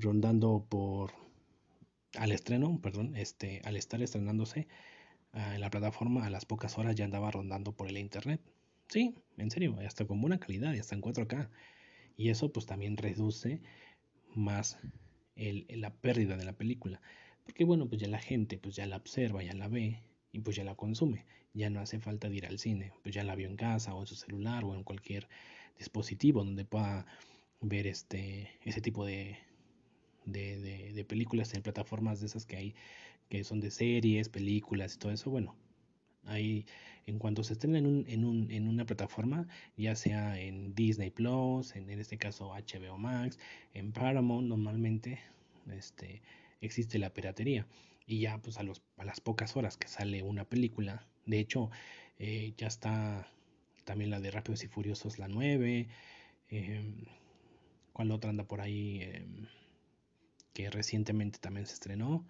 rondando 0.00 0.66
por 0.68 1.12
al 2.16 2.32
estreno, 2.32 2.80
perdón, 2.82 3.16
este, 3.16 3.60
al 3.64 3.76
estar 3.76 4.02
estrenándose 4.02 4.66
ah, 5.32 5.54
en 5.54 5.60
la 5.60 5.70
plataforma 5.70 6.26
a 6.26 6.30
las 6.30 6.44
pocas 6.44 6.76
horas 6.78 6.96
ya 6.96 7.04
andaba 7.04 7.30
rondando 7.30 7.72
por 7.72 7.88
el 7.88 7.98
internet. 7.98 8.40
Sí, 8.88 9.14
en 9.36 9.50
serio, 9.50 9.76
hasta 9.86 10.04
con 10.06 10.20
buena 10.20 10.40
calidad, 10.40 10.72
hasta 10.74 10.94
en 10.94 11.02
4K. 11.02 11.48
Y 12.16 12.30
eso 12.30 12.52
pues 12.52 12.66
también 12.66 12.96
reduce 12.96 13.60
más 14.34 14.78
el, 15.36 15.66
la 15.70 15.94
pérdida 15.94 16.36
de 16.36 16.44
la 16.44 16.52
película. 16.52 17.00
Porque 17.44 17.64
bueno, 17.64 17.88
pues 17.88 18.00
ya 18.00 18.08
la 18.08 18.18
gente 18.18 18.58
pues 18.58 18.76
ya 18.76 18.86
la 18.86 18.96
observa, 18.96 19.42
ya 19.42 19.54
la 19.54 19.68
ve 19.68 20.02
y 20.32 20.40
pues 20.40 20.56
ya 20.56 20.64
la 20.64 20.74
consume. 20.74 21.24
Ya 21.54 21.70
no 21.70 21.80
hace 21.80 22.00
falta 22.00 22.28
ir 22.28 22.46
al 22.46 22.58
cine, 22.58 22.92
pues 23.02 23.14
ya 23.14 23.24
la 23.24 23.34
vio 23.34 23.48
en 23.48 23.56
casa 23.56 23.94
o 23.94 24.00
en 24.00 24.06
su 24.06 24.16
celular 24.16 24.64
o 24.64 24.74
en 24.74 24.84
cualquier 24.84 25.28
dispositivo 25.78 26.44
donde 26.44 26.64
pueda 26.64 27.06
ver 27.60 27.86
este 27.86 28.50
ese 28.64 28.80
tipo 28.80 29.04
de, 29.04 29.38
de, 30.32 30.92
de, 30.92 31.04
películas 31.04 31.54
en 31.54 31.62
plataformas 31.62 32.20
de 32.20 32.26
esas 32.26 32.46
que 32.46 32.56
hay, 32.56 32.74
que 33.28 33.44
son 33.44 33.60
de 33.60 33.70
series, 33.70 34.28
películas 34.28 34.94
y 34.94 34.98
todo 34.98 35.12
eso, 35.12 35.30
bueno, 35.30 35.54
ahí 36.24 36.66
en 37.06 37.18
cuanto 37.18 37.42
se 37.44 37.54
estrena 37.54 37.78
en, 37.78 37.86
un, 37.86 38.04
en, 38.08 38.24
un, 38.24 38.50
en 38.50 38.68
una 38.68 38.86
plataforma, 38.86 39.48
ya 39.76 39.94
sea 39.96 40.38
en 40.40 40.74
Disney 40.74 41.10
Plus, 41.10 41.74
en, 41.76 41.90
en, 41.90 42.00
este 42.00 42.18
caso 42.18 42.52
HBO 42.52 42.98
Max, 42.98 43.38
en 43.74 43.92
Paramount 43.92 44.46
normalmente 44.48 45.20
este, 45.70 46.22
existe 46.60 46.98
la 46.98 47.12
piratería. 47.12 47.66
Y 48.06 48.20
ya 48.20 48.38
pues 48.38 48.58
a, 48.58 48.62
los, 48.64 48.82
a 48.96 49.04
las 49.04 49.20
pocas 49.20 49.56
horas 49.56 49.76
que 49.76 49.86
sale 49.88 50.22
una 50.22 50.44
película, 50.44 51.06
de 51.26 51.38
hecho 51.38 51.70
eh, 52.18 52.54
ya 52.56 52.66
está 52.66 53.28
también 53.84 54.10
la 54.10 54.20
de 54.20 54.30
Rápidos 54.30 54.64
y 54.64 54.68
Furiosos 54.68 55.18
la 55.18 55.28
9, 55.28 55.88
Em, 56.50 57.06
¿Cuál 57.92 58.10
otra 58.10 58.30
anda 58.30 58.44
por 58.44 58.60
ahí? 58.60 59.02
Em, 59.02 59.46
recientemente 60.68 61.38
también 61.38 61.66
se 61.66 61.74
estrenó. 61.74 62.26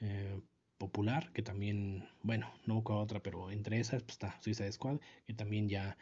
Eh, 0.00 0.40
popular, 0.82 1.30
que 1.32 1.42
también, 1.42 2.08
bueno, 2.24 2.52
no 2.66 2.74
busco 2.74 2.98
otra, 2.98 3.22
pero 3.22 3.52
entre 3.52 3.78
esas 3.78 4.02
pues, 4.02 4.14
está 4.14 4.40
Suicide 4.40 4.72
Squad, 4.72 4.98
que 5.28 5.32
también 5.32 5.68
ya, 5.68 5.96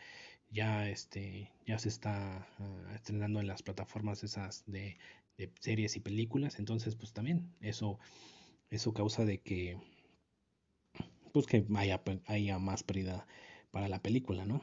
ya, 0.50 0.88
este, 0.88 1.50
ya 1.66 1.78
se 1.78 1.90
está 1.90 2.48
ah, 2.58 2.92
estrenando 2.94 3.40
en 3.40 3.46
las 3.46 3.62
plataformas 3.62 4.24
esas 4.24 4.64
de, 4.66 4.96
de, 5.36 5.52
series 5.60 5.96
y 5.96 6.00
películas. 6.00 6.58
Entonces, 6.58 6.96
pues 6.96 7.12
también 7.12 7.52
eso, 7.60 7.98
eso 8.70 8.94
causa 8.94 9.26
de 9.26 9.42
que, 9.42 9.76
pues 11.34 11.46
que 11.46 11.66
haya, 11.76 12.00
haya 12.26 12.58
más 12.58 12.82
pérdida 12.82 13.26
para 13.72 13.86
la 13.88 14.00
película, 14.00 14.46
¿no? 14.46 14.62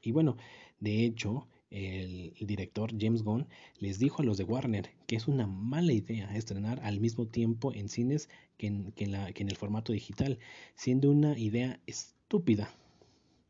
Y 0.00 0.12
bueno, 0.12 0.38
de 0.80 1.04
hecho, 1.04 1.46
el, 1.70 2.34
director 2.40 2.92
James 2.98 3.22
Gunn 3.22 3.46
les 3.78 3.98
dijo 3.98 4.22
a 4.22 4.24
los 4.24 4.38
de 4.38 4.44
Warner 4.44 4.90
que 5.06 5.16
es 5.16 5.28
una 5.28 5.46
mala 5.46 5.92
idea 5.92 6.34
estrenar 6.34 6.80
al 6.82 7.00
mismo 7.00 7.26
tiempo 7.26 7.74
en 7.74 7.88
cines 7.88 8.28
que 8.56 8.68
en, 8.68 8.92
que 8.92 9.06
la, 9.06 9.32
que 9.32 9.42
en 9.42 9.50
el 9.50 9.56
formato 9.56 9.92
digital, 9.92 10.38
siendo 10.74 11.10
una 11.10 11.38
idea 11.38 11.80
estúpida. 11.86 12.74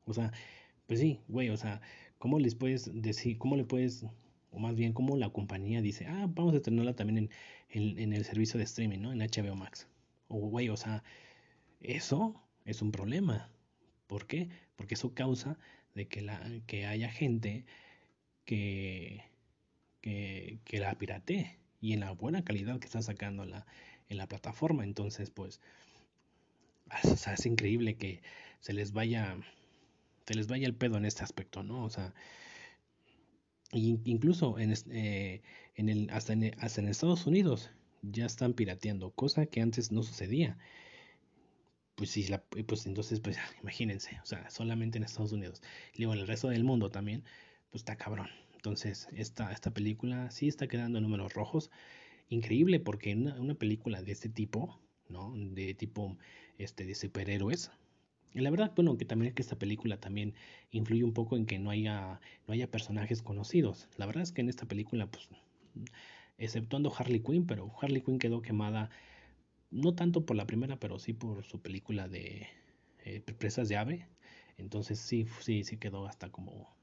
O 0.04 0.14
sea, 0.14 0.32
pues 0.86 1.00
sí, 1.00 1.20
güey, 1.28 1.50
o 1.50 1.56
sea, 1.56 1.80
¿cómo 2.18 2.38
les 2.38 2.54
puedes 2.54 2.90
decir, 3.02 3.38
cómo 3.38 3.56
le 3.56 3.64
puedes, 3.64 4.04
o 4.50 4.58
más 4.58 4.74
bien, 4.74 4.92
cómo 4.92 5.16
la 5.16 5.30
compañía 5.30 5.82
dice, 5.82 6.06
ah, 6.06 6.28
vamos 6.34 6.54
a 6.54 6.56
estrenarla 6.56 6.94
también 6.94 7.30
en, 7.70 7.98
en 7.98 8.12
el 8.12 8.24
servicio 8.24 8.58
de 8.58 8.64
streaming, 8.64 9.00
¿no? 9.00 9.12
En 9.12 9.18
HBO 9.18 9.54
Max. 9.54 9.88
O, 10.28 10.38
güey, 10.48 10.68
o 10.68 10.76
sea, 10.76 11.02
eso 11.80 12.34
es 12.64 12.82
un 12.82 12.92
problema. 12.92 13.50
¿Por 14.06 14.26
qué? 14.26 14.48
Porque 14.76 14.94
eso 14.94 15.14
causa 15.14 15.58
de 15.94 16.08
que, 16.08 16.22
la, 16.22 16.40
que 16.66 16.86
haya 16.86 17.10
gente 17.10 17.64
que, 18.48 19.24
que, 20.00 20.80
la 20.80 20.94
piratee 20.94 21.58
y 21.82 21.92
en 21.92 22.00
la 22.00 22.12
buena 22.12 22.44
calidad 22.44 22.78
que 22.78 22.86
está 22.86 23.02
sacando 23.02 23.44
la, 23.44 23.66
en 24.08 24.16
la 24.16 24.26
plataforma. 24.26 24.84
Entonces, 24.84 25.30
pues, 25.30 25.60
es 27.04 27.46
increíble 27.46 27.96
que 27.96 28.22
se 28.60 28.72
les 28.72 28.92
vaya, 28.92 29.36
se 30.26 30.34
les 30.34 30.46
vaya 30.46 30.66
el 30.66 30.74
pedo 30.74 30.96
en 30.96 31.04
este 31.04 31.24
aspecto, 31.24 31.62
¿no? 31.62 31.84
O 31.84 31.90
sea, 31.90 32.14
incluso 33.72 34.58
en, 34.58 34.72
eh, 34.92 35.42
en 35.74 35.90
el, 35.90 36.08
hasta, 36.08 36.32
en, 36.32 36.54
hasta 36.58 36.80
en 36.80 36.88
Estados 36.88 37.26
Unidos 37.26 37.70
ya 38.00 38.24
están 38.24 38.54
pirateando, 38.54 39.10
cosa 39.10 39.44
que 39.44 39.60
antes 39.60 39.92
no 39.92 40.02
sucedía. 40.02 40.56
Pues 41.96 42.10
sí, 42.10 42.26
pues 42.66 42.86
entonces, 42.86 43.20
pues 43.20 43.36
imagínense, 43.62 44.18
o 44.22 44.26
sea, 44.26 44.48
solamente 44.48 44.96
en 44.96 45.04
Estados 45.04 45.32
Unidos. 45.32 45.60
Y 45.92 45.98
luego 45.98 46.14
en 46.14 46.20
el 46.20 46.26
resto 46.26 46.48
del 46.48 46.64
mundo 46.64 46.90
también 46.90 47.24
pues 47.70 47.82
está 47.82 47.96
cabrón. 47.96 48.28
Entonces, 48.54 49.08
esta, 49.12 49.52
esta 49.52 49.72
película 49.72 50.30
sí 50.30 50.48
está 50.48 50.68
quedando 50.68 50.98
en 50.98 51.04
números 51.04 51.34
rojos. 51.34 51.70
Increíble 52.28 52.80
porque 52.80 53.14
una, 53.14 53.40
una 53.40 53.54
película 53.54 54.02
de 54.02 54.12
este 54.12 54.28
tipo, 54.28 54.80
¿no? 55.08 55.32
De 55.36 55.74
tipo 55.74 56.18
este, 56.58 56.84
de 56.84 56.94
superhéroes. 56.94 57.70
Y 58.34 58.40
la 58.40 58.50
verdad, 58.50 58.72
bueno, 58.74 58.96
que 58.98 59.04
también 59.04 59.28
es 59.28 59.34
que 59.34 59.42
esta 59.42 59.58
película 59.58 59.98
también 59.98 60.34
influye 60.70 61.04
un 61.04 61.14
poco 61.14 61.36
en 61.36 61.46
que 61.46 61.58
no 61.58 61.70
haya, 61.70 62.20
no 62.46 62.54
haya 62.54 62.70
personajes 62.70 63.22
conocidos. 63.22 63.88
La 63.96 64.06
verdad 64.06 64.22
es 64.22 64.32
que 64.32 64.42
en 64.42 64.48
esta 64.48 64.66
película, 64.66 65.06
pues, 65.06 65.28
exceptuando 66.36 66.92
Harley 66.96 67.20
Quinn, 67.20 67.46
pero 67.46 67.72
Harley 67.80 68.02
Quinn 68.02 68.18
quedó 68.18 68.42
quemada 68.42 68.90
no 69.70 69.94
tanto 69.94 70.24
por 70.24 70.36
la 70.36 70.46
primera, 70.46 70.78
pero 70.78 70.98
sí 70.98 71.12
por 71.12 71.44
su 71.44 71.60
película 71.60 72.08
de 72.08 72.46
eh, 73.04 73.20
Presas 73.38 73.68
de 73.68 73.76
Ave. 73.76 74.08
Entonces 74.56 74.98
sí, 74.98 75.26
sí, 75.40 75.64
sí 75.64 75.76
quedó 75.76 76.06
hasta 76.06 76.30
como 76.30 76.77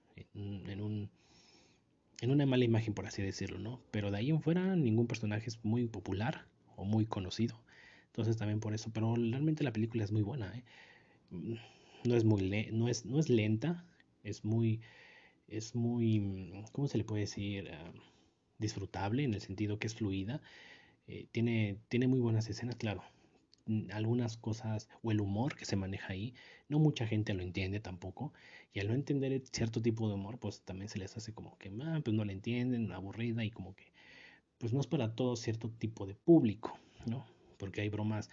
en 2.25 2.31
una 2.31 2.45
mala 2.45 2.65
imagen, 2.65 2.93
por 2.93 3.05
así 3.05 3.21
decirlo, 3.21 3.59
¿no? 3.59 3.81
Pero 3.91 4.11
de 4.11 4.17
ahí 4.17 4.29
en 4.29 4.41
fuera 4.41 4.75
ningún 4.75 5.07
personaje 5.07 5.47
es 5.47 5.63
muy 5.63 5.87
popular 5.87 6.47
o 6.75 6.85
muy 6.85 7.05
conocido. 7.05 7.61
Entonces 8.07 8.37
también 8.37 8.59
por 8.59 8.73
eso, 8.73 8.91
pero 8.93 9.15
realmente 9.15 9.63
la 9.63 9.73
película 9.73 10.03
es 10.03 10.11
muy 10.11 10.21
buena, 10.23 10.53
¿eh? 10.55 10.63
No 12.03 12.15
es 12.15 12.23
muy 12.23 12.69
no 12.71 12.87
es, 12.87 13.05
no 13.05 13.19
es 13.19 13.29
lenta, 13.29 13.85
es 14.23 14.45
muy 14.45 14.81
es 15.47 15.75
muy 15.75 16.63
¿cómo 16.71 16.87
se 16.87 16.97
le 16.97 17.03
puede 17.05 17.21
decir? 17.21 17.69
Ah, 17.71 17.91
disfrutable 18.57 19.23
en 19.23 19.33
el 19.33 19.41
sentido 19.41 19.79
que 19.79 19.87
es 19.87 19.95
fluida. 19.95 20.41
Eh, 21.07 21.27
tiene, 21.31 21.79
tiene 21.89 22.07
muy 22.07 22.19
buenas 22.19 22.49
escenas, 22.49 22.75
claro 22.77 23.03
algunas 23.91 24.37
cosas 24.37 24.87
o 25.01 25.11
el 25.11 25.21
humor 25.21 25.55
que 25.55 25.65
se 25.65 25.75
maneja 25.75 26.13
ahí, 26.13 26.33
no 26.69 26.79
mucha 26.79 27.07
gente 27.07 27.33
lo 27.33 27.43
entiende 27.43 27.79
tampoco. 27.79 28.33
Y 28.73 28.79
al 28.79 28.87
no 28.87 28.93
entender 28.93 29.41
cierto 29.51 29.81
tipo 29.81 30.07
de 30.07 30.15
humor, 30.15 30.39
pues 30.39 30.61
también 30.61 30.89
se 30.89 30.99
les 30.99 31.15
hace 31.17 31.33
como 31.33 31.57
que, 31.57 31.71
ah, 31.81 32.01
pues 32.03 32.15
no 32.15 32.25
le 32.25 32.33
entienden, 32.33 32.91
aburrida 32.91 33.43
y 33.43 33.51
como 33.51 33.75
que, 33.75 33.91
pues 34.57 34.73
no 34.73 34.79
es 34.79 34.87
para 34.87 35.15
todo 35.15 35.35
cierto 35.35 35.69
tipo 35.69 36.05
de 36.05 36.15
público, 36.15 36.77
¿no? 37.05 37.25
Porque 37.57 37.81
hay 37.81 37.89
bromas 37.89 38.29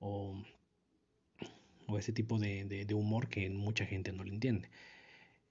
o, 0.00 0.42
o 1.86 1.98
ese 1.98 2.12
tipo 2.12 2.38
de, 2.38 2.64
de 2.64 2.94
humor 2.94 3.28
que 3.28 3.48
mucha 3.50 3.86
gente 3.86 4.12
no 4.12 4.24
lo 4.24 4.32
entiende. 4.32 4.70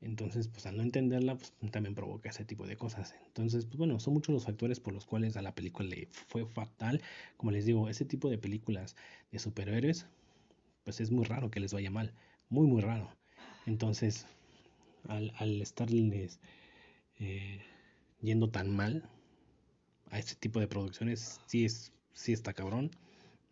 Entonces, 0.04 0.50
pues 0.50 0.66
al 0.66 0.76
no 0.76 0.84
entenderla, 0.84 1.36
pues 1.38 1.54
también 1.72 1.96
provoca 1.96 2.30
ese 2.30 2.44
tipo 2.44 2.68
de 2.68 2.76
cosas. 2.76 3.16
Entonces, 3.28 3.66
pues 3.66 3.78
bueno, 3.78 4.00
son 4.02 4.14
muchos 4.14 4.34
los 4.34 4.44
factores 4.44 4.80
por 4.82 4.94
los 4.94 5.06
cuales 5.06 5.38
a 5.38 5.42
la 5.42 5.56
película 5.56 5.88
le 5.88 6.08
fue 6.12 6.46
fatal. 6.46 7.02
Como 7.38 7.52
les 7.52 7.66
digo, 7.66 7.88
ese 7.90 8.04
tipo 8.04 8.30
de 8.30 8.38
películas 8.38 8.96
de 9.32 9.40
superhéroes, 9.40 10.06
pues 10.84 11.00
es 11.00 11.10
muy 11.10 11.24
raro 11.24 11.50
que 11.50 11.62
les 11.62 11.74
vaya 11.74 11.90
mal. 11.90 12.14
Muy, 12.50 12.68
muy 12.68 12.82
raro. 12.82 13.10
Entonces, 13.66 14.26
al, 15.08 15.32
al 15.38 15.62
estarles 15.62 16.40
eh, 17.20 17.62
yendo 18.22 18.50
tan 18.50 18.76
mal 18.76 19.10
a 20.12 20.20
este 20.20 20.36
tipo 20.36 20.60
de 20.60 20.68
producciones, 20.68 21.40
sí, 21.46 21.64
es, 21.64 21.94
sí 22.14 22.34
está 22.34 22.54
cabrón. 22.54 22.92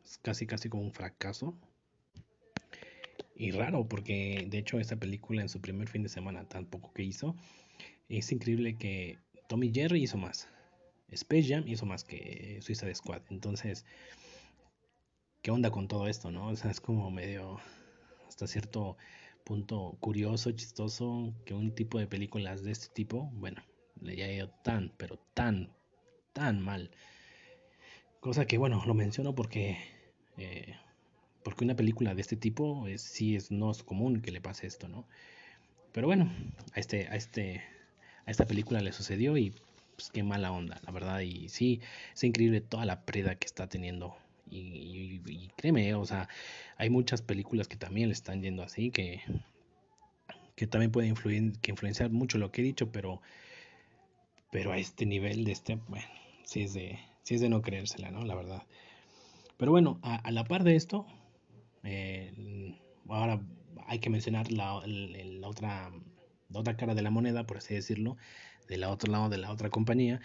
Es 0.03 0.17
casi, 0.17 0.45
casi 0.45 0.67
como 0.67 0.83
un 0.83 0.91
fracaso 0.91 1.55
y 3.35 3.51
raro 3.51 3.87
porque 3.87 4.45
de 4.49 4.57
hecho 4.57 4.79
esta 4.79 4.95
película 4.95 5.41
en 5.41 5.49
su 5.49 5.61
primer 5.61 5.87
fin 5.87 6.03
de 6.03 6.09
semana 6.09 6.47
tan 6.47 6.65
poco 6.65 6.93
que 6.93 7.03
hizo 7.03 7.35
es 8.09 8.31
increíble 8.31 8.77
que 8.77 9.19
Tommy 9.47 9.71
Jerry 9.73 10.03
hizo 10.03 10.17
más 10.17 10.49
Space 11.09 11.47
Jam 11.47 11.67
hizo 11.67 11.85
más 11.85 12.03
que 12.03 12.59
Suicide 12.61 12.95
Squad. 12.95 13.21
Entonces 13.29 13.85
qué 15.41 15.51
onda 15.51 15.71
con 15.71 15.87
todo 15.87 16.07
esto 16.07 16.31
no 16.31 16.47
o 16.47 16.55
sea 16.55 16.71
es 16.71 16.81
como 16.81 17.09
medio 17.11 17.59
hasta 18.27 18.47
cierto 18.47 18.97
punto 19.43 19.97
curioso 19.99 20.51
chistoso 20.51 21.33
que 21.45 21.53
un 21.53 21.73
tipo 21.73 21.99
de 21.99 22.07
películas 22.07 22.63
de 22.63 22.71
este 22.71 22.87
tipo 22.93 23.29
bueno 23.33 23.61
le 23.99 24.13
haya 24.13 24.31
ido 24.31 24.49
tan 24.63 24.93
pero 24.97 25.17
tan 25.33 25.73
tan 26.33 26.61
mal. 26.61 26.91
Cosa 28.19 28.45
que 28.45 28.57
bueno 28.57 28.83
lo 28.85 28.93
menciono 28.93 29.33
porque 29.33 29.77
eh, 30.37 30.75
porque 31.43 31.63
una 31.63 31.75
película 31.75 32.13
de 32.13 32.21
este 32.21 32.35
tipo 32.35 32.87
es, 32.87 33.01
sí 33.01 33.35
es, 33.35 33.51
no 33.51 33.71
es 33.71 33.83
común 33.83 34.21
que 34.21 34.31
le 34.31 34.41
pase 34.41 34.67
esto, 34.67 34.87
¿no? 34.87 35.05
Pero 35.91 36.07
bueno, 36.07 36.31
a, 36.73 36.79
este, 36.79 37.07
a, 37.07 37.15
este, 37.15 37.61
a 38.25 38.31
esta 38.31 38.45
película 38.45 38.81
le 38.81 38.91
sucedió 38.91 39.37
y 39.37 39.53
pues 39.95 40.09
qué 40.11 40.23
mala 40.23 40.51
onda, 40.51 40.79
la 40.85 40.91
verdad. 40.91 41.19
Y 41.21 41.49
sí, 41.49 41.81
es 42.13 42.23
increíble 42.23 42.61
toda 42.61 42.85
la 42.85 43.05
preda 43.05 43.35
que 43.35 43.45
está 43.45 43.67
teniendo. 43.67 44.15
Y, 44.49 45.19
créeme, 45.55 45.95
o 45.95 46.05
sea, 46.05 46.27
hay 46.77 46.89
muchas 46.89 47.21
películas 47.21 47.67
que 47.69 47.77
también 47.77 48.09
le 48.09 48.13
están 48.13 48.41
yendo 48.41 48.63
así, 48.63 48.91
que, 48.91 49.21
que 50.55 50.67
también 50.67 50.91
pueden 50.91 51.11
influir, 51.11 51.53
que 51.61 51.71
influenciar 51.71 52.09
mucho 52.09 52.37
lo 52.37 52.51
que 52.51 52.61
he 52.61 52.65
dicho, 52.65 52.91
pero, 52.91 53.21
pero 54.51 54.73
a 54.73 54.77
este 54.77 55.05
nivel 55.05 55.45
de 55.45 55.53
este, 55.53 55.75
bueno, 55.87 56.07
sí 56.43 56.63
es 56.63 56.73
de, 56.73 56.99
sí 57.23 57.35
es 57.35 57.41
de 57.41 57.47
no 57.47 57.61
creérsela, 57.61 58.11
¿no? 58.11 58.25
La 58.25 58.35
verdad. 58.35 58.63
Pero 59.55 59.71
bueno, 59.71 59.99
a 60.01 60.31
la 60.31 60.43
par 60.43 60.63
de 60.63 60.75
esto, 60.75 61.05
eh, 61.83 62.77
ahora 63.07 63.41
hay 63.87 63.99
que 63.99 64.09
mencionar 64.09 64.51
la, 64.51 64.73
otra, 65.43 65.91
otra 66.53 66.77
cara 66.77 66.95
de 66.95 67.01
la 67.01 67.11
moneda, 67.11 67.45
por 67.45 67.57
así 67.57 67.73
decirlo, 67.73 68.17
del 68.67 68.83
otro 68.83 69.11
lado 69.11 69.29
de 69.29 69.37
la 69.37 69.51
otra 69.51 69.69
compañía, 69.69 70.21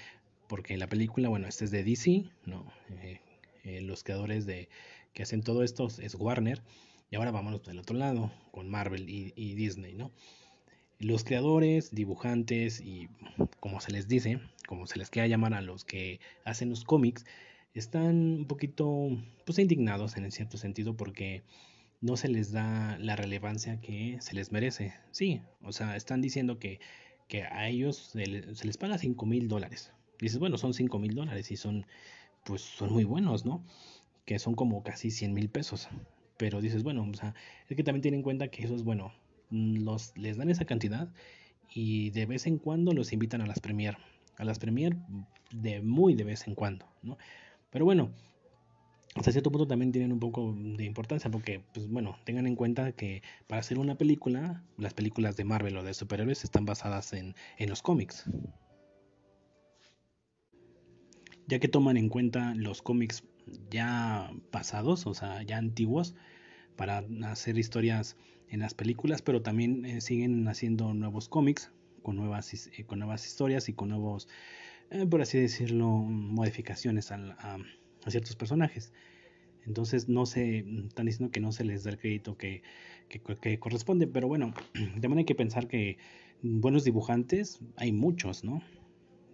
porque 0.49 0.77
la 0.77 0.89
película, 0.89 1.29
bueno, 1.29 1.49
esta 1.49 1.65
es 1.65 1.71
de 1.71 1.83
DC, 1.83 2.25
¿no? 2.45 2.71
Eh, 3.03 3.21
eh, 3.65 3.81
los 3.81 4.05
creadores 4.05 4.47
de 4.47 4.69
que 5.13 5.23
hacen 5.23 5.43
todo 5.43 5.63
esto 5.63 5.89
es 6.01 6.15
Warner, 6.15 6.63
y 7.11 7.17
ahora 7.17 7.31
vámonos 7.31 7.65
del 7.65 7.79
otro 7.79 7.97
lado, 7.97 8.31
con 8.53 8.69
Marvel 8.69 9.09
y, 9.09 9.33
y 9.37 9.55
Disney, 9.55 9.95
¿no? 9.95 10.13
Los 10.99 11.25
creadores, 11.25 11.95
dibujantes 11.95 12.81
y 12.81 13.09
como 13.61 13.81
se 13.81 13.93
les 13.93 14.09
dice, 14.09 14.41
como 14.67 14.87
se 14.87 14.99
les 14.99 15.11
quiera 15.11 15.29
llamar 15.29 15.55
a 15.55 15.61
los 15.61 15.85
que 15.85 16.21
hacen 16.45 16.71
los 16.71 16.85
cómics, 16.85 17.27
están 17.79 18.39
un 18.39 18.47
poquito 18.47 19.09
pues 19.45 19.59
indignados 19.59 20.17
en 20.17 20.31
cierto 20.31 20.57
sentido 20.57 20.97
porque 20.97 21.43
no 22.01 22.17
se 22.17 22.29
les 22.29 22.53
da 22.53 22.99
la 22.99 23.17
relevancia 23.17 23.81
que 23.81 24.19
se 24.21 24.35
les 24.35 24.53
merece. 24.53 24.95
Sí, 25.11 25.41
o 25.63 25.73
sea, 25.73 25.97
están 25.97 26.21
diciendo 26.21 26.59
que, 26.59 26.81
que 27.29 27.43
a 27.43 27.69
ellos 27.69 27.97
se, 28.13 28.27
les 28.27 28.77
paga 28.77 28.99
5 28.99 29.27
mil 29.27 29.49
dólares. 29.49 29.93
Dices, 30.21 30.39
bueno, 30.39 30.59
son 30.59 30.75
5 30.75 30.99
mil 30.99 31.15
dólares 31.15 31.51
y 31.51 31.57
son, 31.57 31.87
pues 32.45 32.63
son 32.63 32.93
muy 32.93 33.05
buenos, 33.05 33.45
¿no? 33.45 33.65
Que 34.25 34.39
son 34.39 34.55
como 34.55 34.83
casi 34.83 35.11
100 35.11 35.35
mil 35.35 35.49
pesos. 35.49 35.89
Pero 36.37 36.61
dices, 36.61 36.83
bueno, 36.83 37.07
o 37.11 37.15
sea, 37.15 37.35
es 37.69 37.77
que 37.77 37.83
también 37.83 38.03
tienen 38.03 38.21
en 38.21 38.25
cuenta 38.25 38.49
que 38.49 38.65
eso 38.65 38.75
es 38.75 38.83
bueno. 38.83 39.13
Los, 39.51 40.17
les 40.17 40.37
dan 40.37 40.51
esa 40.51 40.65
cantidad 40.65 41.13
y 41.73 42.11
de 42.11 42.27
vez 42.27 42.47
en 42.47 42.59
cuando 42.59 42.93
los 42.93 43.13
invitan 43.13 43.41
a 43.41 43.47
las 43.47 43.61
premier, 43.61 43.97
a 44.37 44.45
las 44.45 44.59
premier 44.59 44.97
de 45.51 45.83
muy 45.83 46.15
de 46.15 46.25
vez 46.25 46.47
en 46.47 46.55
cuando, 46.55 46.87
¿no? 47.03 47.17
Pero 47.71 47.85
bueno, 47.85 48.11
hasta 49.15 49.33
cierto 49.33 49.51
punto 49.51 49.67
también 49.67 49.93
tienen 49.93 50.13
un 50.13 50.21
poco 50.21 50.55
de 50.57 50.85
importancia 50.85 51.31
porque, 51.31 51.63
pues 51.73 51.89
bueno, 51.89 52.17
tengan 52.25 52.47
en 52.47 52.57
cuenta 52.57 52.93
que 52.93 53.23
para 53.47 53.61
hacer 53.61 53.79
una 53.79 53.97
película, 53.97 54.63
las 54.77 54.95
películas 54.95 55.37
de 55.37 55.45
Marvel 55.45 55.77
o 55.77 55.83
de 55.83 55.95
superhéroes 55.95 56.45
están 56.45 56.65
basadas 56.65 57.13
en, 57.13 57.35
en 57.59 57.69
los 57.69 57.83
cómics. 57.83 58.25
Ya 61.49 61.59
que 61.59 61.69
toman 61.69 61.97
en 61.97 62.09
cuenta 62.09 62.55
los 62.55 62.83
cómics 62.83 63.23
ya 63.71 64.31
pasados, 64.51 65.07
o 65.07 65.15
sea, 65.15 65.43
ya 65.43 65.57
antiguos, 65.57 66.15
para 66.77 67.05
hacer 67.25 67.59
historias 67.59 68.17
en 68.49 68.61
las 68.61 68.75
películas, 68.75 69.23
pero 69.23 69.43
también 69.43 69.85
eh, 69.85 70.01
siguen 70.01 70.47
haciendo 70.49 70.95
nuevos 70.95 71.29
cómics 71.29 71.71
con 72.03 72.17
nuevas, 72.17 72.53
eh, 72.53 72.85
con 72.85 72.99
nuevas 72.99 73.27
historias 73.27 73.69
y 73.69 73.73
con 73.73 73.89
nuevos, 73.89 74.29
eh, 74.91 75.07
por 75.07 75.21
así 75.21 75.39
decirlo, 75.39 75.89
modificaciones 75.89 77.11
a, 77.13 77.59
ciertos 78.09 78.37
personajes. 78.37 78.93
Entonces 79.67 80.09
no 80.09 80.27
se 80.27 80.59
están 80.59 81.07
diciendo 81.07 81.33
que 81.33 81.41
no 81.41 81.51
se 81.51 81.65
les 81.65 81.83
da 81.83 81.91
el 81.91 81.99
crédito 81.99 82.37
que, 82.37 82.63
que, 83.09 83.59
corresponde, 83.59 84.07
pero 84.07 84.29
bueno, 84.29 84.55
también 85.01 85.19
hay 85.19 85.25
que 85.25 85.35
pensar 85.35 85.67
que 85.67 85.99
buenos 86.43 86.85
dibujantes 86.85 87.61
hay 87.77 87.91
muchos, 87.93 88.45
¿no? 88.45 88.63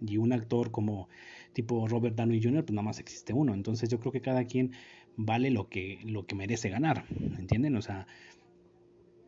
Y 0.01 0.17
un 0.17 0.33
actor 0.33 0.71
como 0.71 1.07
tipo 1.53 1.87
Robert 1.87 2.15
Downey 2.15 2.41
Jr., 2.41 2.65
pues 2.65 2.73
nada 2.73 2.85
más 2.85 2.99
existe 2.99 3.31
uno. 3.31 3.53
Entonces 3.53 3.89
yo 3.89 3.99
creo 3.99 4.11
que 4.11 4.21
cada 4.21 4.45
quien 4.45 4.71
vale 5.15 5.51
lo 5.51 5.69
que, 5.69 5.99
lo 6.03 6.25
que 6.25 6.35
merece 6.35 6.69
ganar, 6.69 7.05
¿entienden? 7.37 7.75
O 7.75 7.81
sea, 7.81 8.07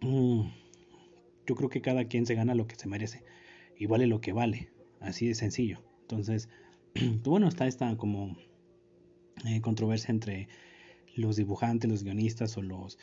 mm, 0.01 0.41
yo 1.45 1.55
creo 1.55 1.69
que 1.69 1.81
cada 1.81 2.05
quien 2.05 2.25
se 2.25 2.33
gana 2.33 2.55
lo 2.55 2.67
que 2.67 2.75
se 2.75 2.87
merece 2.87 3.23
y 3.77 3.85
vale 3.85 4.07
lo 4.07 4.21
que 4.21 4.33
vale, 4.33 4.69
así 4.99 5.27
de 5.27 5.35
sencillo. 5.35 5.83
Entonces, 6.05 6.49
pues 6.93 7.23
bueno, 7.23 7.47
está 7.47 7.67
esta 7.67 7.95
como 7.97 8.37
eh, 9.45 9.61
controversia 9.61 10.11
entre 10.11 10.47
los 11.15 11.35
dibujantes, 11.35 11.89
los 11.89 12.03
guionistas 12.03 12.57
o 12.57 12.61
los 12.61 12.97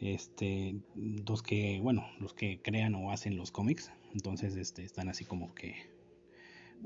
este 0.00 0.76
los 0.94 1.42
que 1.42 1.80
bueno 1.82 2.06
los 2.20 2.32
que 2.32 2.60
crean 2.62 2.94
o 2.94 3.10
hacen 3.10 3.36
los 3.36 3.50
cómics 3.50 3.90
entonces 4.14 4.54
este 4.54 4.84
están 4.84 5.08
así 5.08 5.24
como 5.24 5.52
que 5.56 5.74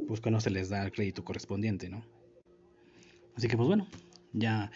pues 0.09 0.23
que 0.23 0.31
no 0.31 0.41
se 0.41 0.49
les 0.49 0.71
da 0.71 0.83
el 0.83 0.93
crédito 0.93 1.23
correspondiente 1.23 1.91
no 1.91 2.03
así 3.37 3.49
que 3.49 3.59
pues 3.59 3.69
bueno 3.69 3.87
ya 4.33 4.71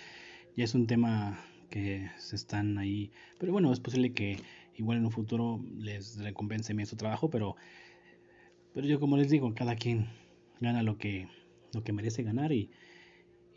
ya 0.55 0.65
es 0.65 0.75
un 0.75 0.87
tema 0.87 1.39
que 1.71 2.11
se 2.17 2.37
están 2.37 2.79
ahí. 2.79 3.11
Pero 3.39 3.53
bueno, 3.53 3.73
es 3.73 3.81
posible 3.81 4.13
que 4.13 4.39
igual 4.75 4.99
en 4.99 5.05
un 5.05 5.11
futuro 5.11 5.61
les 5.77 6.19
recompense 6.19 6.73
bien 6.75 6.87
su 6.87 6.97
trabajo, 6.97 7.31
pero, 7.31 7.57
pero 8.75 8.87
yo 8.87 8.99
como 9.01 9.17
les 9.17 9.29
digo, 9.29 9.55
cada 9.55 9.77
quien 9.77 10.09
gana 10.61 10.83
lo 10.83 10.99
que, 10.99 11.29
lo 11.73 11.83
que 11.83 11.93
merece 11.93 12.23
ganar 12.23 12.53
y, 12.53 12.71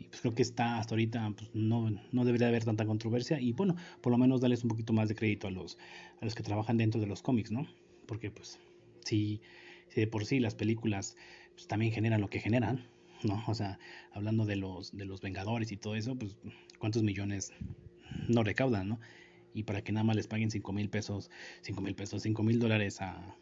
pues 0.08 0.22
creo 0.22 0.34
que 0.34 0.42
está 0.42 0.78
hasta 0.78 0.94
ahorita, 0.94 1.30
pues 1.36 1.50
no, 1.54 1.90
no 2.10 2.24
debería 2.24 2.48
haber 2.48 2.64
tanta 2.64 2.86
controversia 2.86 3.38
y 3.38 3.52
bueno, 3.52 3.76
por 4.00 4.10
lo 4.10 4.18
menos 4.18 4.40
darles 4.40 4.62
un 4.62 4.68
poquito 4.68 4.92
más 4.92 5.08
de 5.08 5.14
crédito 5.14 5.46
a 5.46 5.50
los, 5.50 5.78
a 6.20 6.24
los 6.24 6.34
que 6.34 6.42
trabajan 6.42 6.78
dentro 6.78 7.00
de 7.00 7.06
los 7.06 7.20
cómics, 7.20 7.50
¿no? 7.50 7.66
Porque 8.06 8.30
pues 8.30 8.58
si, 9.04 9.42
si 9.88 10.00
de 10.00 10.06
por 10.06 10.24
sí 10.24 10.40
las 10.40 10.54
películas 10.54 11.16
pues, 11.52 11.68
también 11.68 11.92
generan 11.92 12.20
lo 12.20 12.30
que 12.30 12.40
generan, 12.40 12.88
¿no? 13.22 13.42
O 13.46 13.54
sea, 13.54 13.78
hablando 14.12 14.46
de 14.46 14.56
los, 14.56 14.96
de 14.96 15.04
los 15.04 15.20
Vengadores 15.20 15.72
y 15.72 15.76
todo 15.76 15.94
eso, 15.94 16.16
pues 16.16 16.36
cuántos 16.78 17.02
millones 17.02 17.52
no 18.28 18.42
recaudan, 18.42 18.88
¿no? 18.88 19.00
Y 19.52 19.64
para 19.64 19.82
que 19.82 19.92
nada 19.92 20.04
más 20.04 20.16
les 20.16 20.28
paguen 20.28 20.50
5 20.50 20.72
mil 20.72 20.88
pesos, 20.88 21.30
5 21.62 21.80
mil 21.80 21.94
pesos, 21.94 22.22
5 22.22 22.42
mil 22.42 22.58
dólares 22.58 23.00
a, 23.00 23.36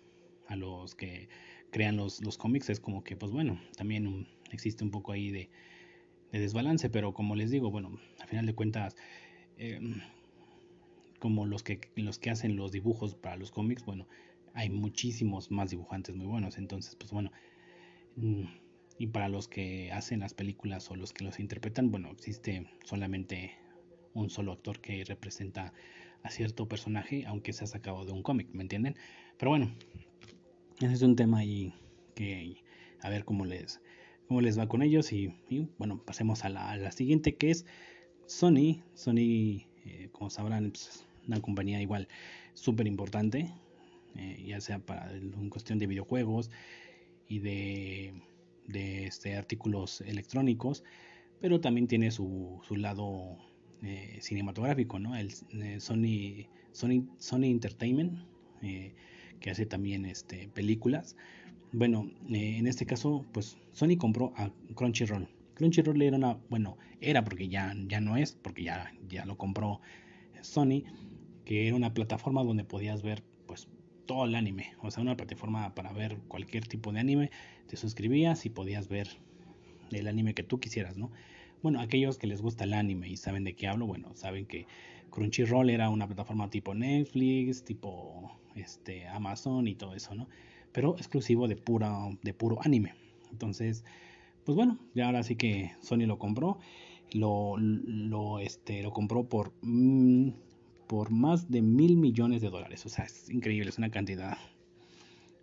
a, 0.47 0.57
los 0.57 0.95
que 0.95 1.29
crean 1.71 1.97
los, 1.97 2.23
los 2.23 2.39
cómics, 2.39 2.71
es 2.71 2.81
como 2.81 3.05
que, 3.05 3.17
pues 3.17 3.33
bueno, 3.33 3.61
también 3.77 4.27
existe 4.53 4.85
un 4.85 4.91
poco 4.91 5.13
ahí 5.13 5.31
de, 5.31 5.51
de, 6.33 6.41
desbalance, 6.41 6.91
pero 6.91 7.13
como 7.13 7.37
les 7.37 7.51
digo, 7.51 7.71
bueno, 7.71 7.99
a 8.21 8.27
final 8.27 8.47
de 8.47 8.55
cuentas, 8.55 8.97
eh, 9.57 9.81
como 11.19 11.47
los 11.47 11.63
que, 11.63 11.81
los 11.97 12.19
que 12.19 12.31
hacen 12.31 12.57
los 12.57 12.73
dibujos 12.73 13.15
para 13.15 13.37
los 13.37 13.51
cómics, 13.51 13.85
bueno, 13.85 14.07
hay 14.55 14.71
muchísimos 14.71 15.51
más 15.51 15.71
dibujantes 15.71 16.15
muy 16.15 16.27
buenos, 16.27 16.59
entonces, 16.59 16.97
pues 16.97 17.13
bueno, 17.13 17.31
mm, 18.17 18.45
y 18.99 19.07
para 19.09 19.29
los 19.29 19.47
que 19.47 19.93
hacen 19.93 20.21
las 20.21 20.35
películas 20.35 20.91
o 20.91 20.97
los 20.97 21.13
que 21.13 21.25
los 21.25 21.39
interpretan, 21.39 21.91
bueno, 21.91 22.11
existe 22.11 22.67
solamente 22.85 23.57
un 24.15 24.31
solo 24.31 24.53
actor 24.53 24.81
que 24.81 25.05
representa 25.05 25.73
a 26.23 26.31
cierto 26.31 26.67
personaje, 26.67 27.25
aunque 27.27 27.53
se 27.53 27.65
ha 27.65 27.67
sacado 27.69 28.05
de 28.05 28.13
un 28.13 28.23
cómic, 28.23 28.49
¿me 28.53 28.63
entienden? 28.63 28.97
Pero 29.39 29.51
bueno, 29.51 29.73
ese 30.81 30.95
es 30.95 31.03
un 31.03 31.17
tema 31.17 31.39
ahí 31.39 31.73
que 32.15 32.57
a 33.01 33.09
ver 33.09 33.25
cómo 33.25 33.45
les, 33.45 33.81
cómo 34.27 34.41
les 34.41 34.59
va 34.59 34.69
con 34.69 34.83
ellos 34.83 35.13
y, 35.13 35.35
bueno, 35.79 36.03
pasemos 36.05 36.45
a 36.45 36.49
la, 36.49 36.93
siguiente 36.93 37.37
que 37.37 37.51
es 37.51 37.67
Sony. 38.27 38.83
Sony, 38.95 39.67
eh, 39.85 40.09
como 40.13 40.31
sabrán, 40.31 40.71
pues, 40.71 41.07
una 41.27 41.41
compañía 41.41 41.81
igual 41.81 42.09
súper 42.55 42.87
importante, 42.87 43.53
eh, 44.17 44.45
ya 44.47 44.61
sea 44.61 44.79
para 44.79 45.13
en 45.13 45.51
cuestión 45.51 45.79
de 45.79 45.87
videojuegos 45.87 46.51
y 47.29 47.41
de 47.41 48.15
de 48.69 49.07
este, 49.07 49.35
artículos 49.35 50.03
electrónicos, 50.03 50.85
pero 51.41 51.61
también 51.61 51.89
tiene 51.89 52.11
su, 52.11 52.61
su 52.67 52.77
lado 52.77 53.37
eh, 53.83 54.19
cinematográfico, 54.21 54.99
¿no? 54.99 55.17
El 55.17 55.33
Sony, 55.81 56.47
Sony, 56.73 57.09
Sony 57.19 57.45
Entertainment, 57.45 58.21
que 59.41 59.51
hace 59.51 59.67
también 59.67 60.05
este, 60.05 60.49
películas. 60.49 61.17
Bueno, 61.73 62.11
en 62.29 62.67
este 62.67 62.87
caso, 62.87 63.27
pues 63.33 63.59
Sony 63.73 63.97
compró 63.99 64.33
a 64.37 64.51
Crunchyroll. 64.75 65.29
Crunchyroll 65.55 66.01
era 66.03 66.17
una, 66.17 66.39
bueno, 66.49 66.79
era 67.01 67.25
porque 67.25 67.49
ya, 67.49 67.75
ya 67.87 68.01
no 68.01 68.17
es, 68.17 68.33
porque 68.33 68.63
ya, 68.63 68.93
ya 69.09 69.27
lo 69.27 69.37
compró 69.37 69.81
Sony, 70.41 70.85
que 71.45 71.67
era 71.67 71.77
una 71.77 71.95
plataforma 71.95 72.43
donde 72.45 72.65
podías 72.65 73.03
ver 73.03 73.23
pues 73.47 73.69
todo 74.07 74.25
el 74.25 74.35
anime, 74.35 74.73
o 74.81 74.91
sea, 74.91 75.03
una 75.03 75.17
plataforma 75.17 75.75
para 75.75 75.93
ver 75.93 76.19
cualquier 76.29 76.67
tipo 76.67 76.93
de 76.93 77.01
anime, 77.01 77.31
te 77.67 77.77
suscribías 77.77 78.47
y 78.47 78.51
podías 78.51 78.89
ver 78.89 79.09
el 79.91 80.09
anime 80.09 80.35
que 80.35 80.43
tú 80.43 80.61
quisieras, 80.61 80.97
¿no? 80.97 81.11
Bueno, 81.63 81.81
aquellos 81.81 82.19
que 82.19 82.27
les 82.27 82.41
gusta 82.41 82.65
el 82.65 82.73
anime 82.73 83.09
y 83.09 83.17
saben 83.17 83.45
de 83.45 83.55
qué 83.55 83.67
hablo, 83.67 83.87
bueno, 83.87 84.15
saben 84.15 84.47
que 84.47 84.67
Crunchyroll 85.11 85.71
era 85.71 85.91
una 85.91 86.07
plataforma 86.07 86.51
tipo 86.51 86.75
Netflix, 86.75 87.65
tipo 87.65 88.39
este 88.61 89.07
Amazon 89.09 89.67
y 89.69 89.75
todo 89.75 89.95
eso, 89.95 90.15
¿no? 90.15 90.29
Pero 90.73 90.97
exclusivo 90.97 91.49
de 91.49 91.57
pura 91.57 91.97
de 92.23 92.35
puro 92.35 92.59
anime. 92.63 92.95
Entonces, 93.31 93.85
pues 94.45 94.57
bueno, 94.57 94.79
ya 94.95 95.07
ahora 95.07 95.23
sí 95.23 95.37
que 95.37 95.73
Sony 95.81 96.07
lo 96.07 96.19
compró, 96.19 96.59
lo, 97.13 97.57
lo 97.59 98.39
este 98.39 98.83
lo 98.83 98.93
compró 98.93 99.29
por 99.29 99.53
mm, 99.63 100.31
por 100.87 101.11
más 101.11 101.51
de 101.51 101.63
mil 101.63 101.97
millones 101.97 102.41
de 102.43 102.51
dólares. 102.51 102.85
O 102.87 102.89
sea, 102.89 103.05
es 103.05 103.31
increíble, 103.31 103.69
es 103.69 103.79
una 103.79 103.91
cantidad 103.91 104.39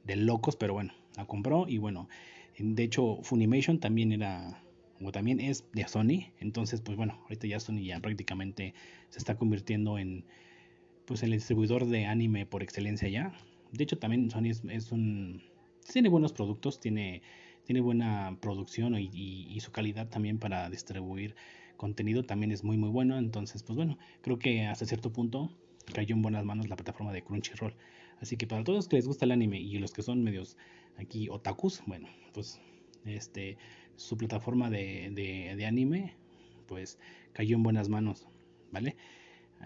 de 0.04 0.15
locos, 0.15 0.56
pero 0.56 0.73
bueno, 0.73 0.93
la 1.15 1.25
compró 1.25 1.67
y 1.67 1.78
bueno, 1.78 2.10
de 2.58 2.84
hecho 2.84 3.19
Funimation 3.23 3.80
también 3.80 4.12
era 4.12 4.62
o 5.01 5.12
también 5.12 5.39
es 5.39 5.65
de 5.73 5.88
Sony, 5.88 6.32
entonces 6.39 6.82
pues 6.82 6.97
bueno, 6.97 7.19
ahorita 7.23 7.47
ya 7.47 7.60
Sony 7.60 7.84
ya 7.84 7.99
prácticamente 7.99 8.73
se 9.10 9.19
está 9.19 9.36
convirtiendo 9.36 9.97
en 9.97 10.25
pues 11.05 11.23
el 11.23 11.31
distribuidor 11.31 11.85
de 11.85 12.05
anime 12.05 12.45
por 12.45 12.63
excelencia 12.63 13.07
ya. 13.09 13.33
De 13.71 13.83
hecho 13.83 13.97
también 13.97 14.29
Sony 14.29 14.51
es, 14.69 14.91
un 14.91 15.43
tiene 15.91 16.09
buenos 16.09 16.33
productos, 16.33 16.79
tiene 16.79 17.21
tiene 17.63 17.81
buena 17.81 18.37
producción 18.41 18.95
y, 18.95 19.09
y 19.11 19.59
su 19.59 19.71
calidad 19.71 20.07
también 20.07 20.37
para 20.37 20.69
distribuir 20.69 21.35
contenido 21.77 22.23
también 22.23 22.51
es 22.51 22.63
muy 22.63 22.77
muy 22.77 22.89
bueno. 22.89 23.17
Entonces, 23.17 23.63
pues 23.63 23.75
bueno, 23.75 23.97
creo 24.21 24.39
que 24.39 24.65
hasta 24.65 24.85
cierto 24.85 25.11
punto 25.11 25.49
cayó 25.93 26.15
en 26.15 26.21
buenas 26.21 26.45
manos 26.45 26.69
la 26.69 26.75
plataforma 26.75 27.13
de 27.13 27.23
Crunchyroll. 27.23 27.75
Así 28.19 28.37
que 28.37 28.47
para 28.47 28.63
todos 28.63 28.77
los 28.77 28.87
que 28.87 28.95
les 28.95 29.07
gusta 29.07 29.25
el 29.25 29.31
anime 29.31 29.59
y 29.59 29.77
los 29.77 29.93
que 29.93 30.01
son 30.01 30.23
medios 30.23 30.57
aquí 30.97 31.27
otakus, 31.29 31.83
bueno, 31.85 32.07
pues 32.33 32.61
este 33.05 33.57
su 33.97 34.17
plataforma 34.17 34.69
de, 34.69 35.11
de, 35.11 35.55
de 35.55 35.65
anime 35.65 36.15
pues 36.67 36.97
cayó 37.33 37.55
en 37.55 37.63
buenas 37.63 37.89
manos, 37.89 38.27
¿vale? 38.71 38.95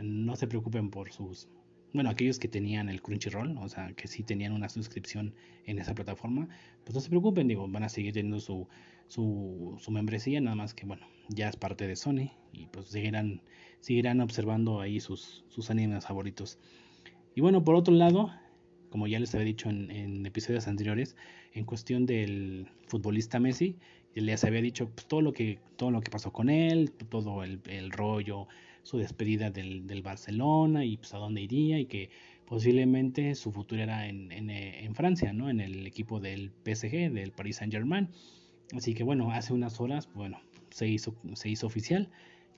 No 0.02 0.36
se 0.36 0.48
preocupen 0.48 0.90
por 0.90 1.12
sus 1.12 1.50
bueno, 1.94 2.10
aquellos 2.10 2.38
que 2.38 2.48
tenían 2.48 2.90
el 2.90 3.02
Crunchyroll, 3.02 3.58
o 3.58 3.68
sea, 3.68 3.94
que 3.94 4.08
sí 4.08 4.24
tenían 4.24 4.54
una 4.54 4.70
suscripción 4.70 5.34
en 5.66 5.80
esa 5.80 5.96
plataforma, 5.96 6.48
pues 6.84 6.94
no 6.94 7.02
se 7.02 7.10
preocupen, 7.10 7.48
digo, 7.48 7.68
van 7.68 7.84
a 7.84 7.90
seguir 7.90 8.14
teniendo 8.14 8.40
su, 8.40 8.68
su, 9.08 9.76
su 9.80 9.92
membresía, 9.92 10.40
nada 10.40 10.56
más 10.56 10.74
que, 10.74 10.86
bueno, 10.86 11.08
ya 11.30 11.50
es 11.50 11.56
parte 11.56 11.88
de 11.88 11.96
Sony 11.96 12.32
y 12.54 12.68
pues 12.72 12.88
seguirán, 12.88 13.42
seguirán 13.80 14.22
observando 14.22 14.82
ahí 14.82 15.00
sus, 15.00 15.44
sus 15.50 15.70
animes 15.72 16.06
favoritos. 16.06 16.60
Y 17.36 17.42
bueno, 17.42 17.64
por 17.64 17.76
otro 17.76 17.94
lado, 17.94 18.32
como 18.90 19.08
ya 19.08 19.20
les 19.20 19.34
había 19.34 19.46
dicho 19.46 19.70
en, 19.70 20.26
episodios 20.26 20.68
anteriores, 20.68 21.16
en 21.54 21.66
cuestión 21.66 22.06
del 22.06 22.68
futbolista 22.88 23.40
Messi, 23.40 23.78
les 24.14 24.44
había 24.44 24.62
dicho 24.62 24.90
pues, 24.90 25.08
todo 25.08 25.22
lo 25.22 25.34
que 25.34 25.60
todo 25.78 25.92
lo 25.92 26.02
que 26.02 26.12
pasó 26.12 26.34
con 26.34 26.50
él, 26.50 26.92
todo 27.10 27.44
el, 27.44 27.62
el 27.68 27.92
rollo, 27.92 28.48
su 28.84 28.98
despedida 28.98 29.50
del, 29.50 29.88
del, 29.88 30.02
Barcelona 30.02 30.86
y 30.86 30.98
pues 30.98 31.14
a 31.14 31.18
dónde 31.18 31.42
iría 31.42 31.80
y 31.80 31.86
que 31.86 32.10
posiblemente 32.46 33.36
su 33.36 33.52
futuro 33.52 33.82
era 33.82 34.08
en, 34.08 34.32
en, 34.32 34.96
Francia, 34.96 35.34
¿no? 35.34 35.50
En 35.50 35.60
el 35.60 35.86
equipo 35.86 36.20
del 36.20 36.52
PSG, 36.64 37.12
del 37.12 37.32
Paris 37.32 37.58
Saint 37.58 37.72
Germain. 37.72 38.10
Así 38.76 38.94
que 38.94 39.04
bueno, 39.04 39.32
hace 39.32 39.54
unas 39.54 39.80
horas, 39.80 40.10
bueno, 40.14 40.42
se 40.72 40.88
hizo, 40.88 41.16
se 41.34 41.50
hizo 41.50 41.68
oficial. 41.68 42.10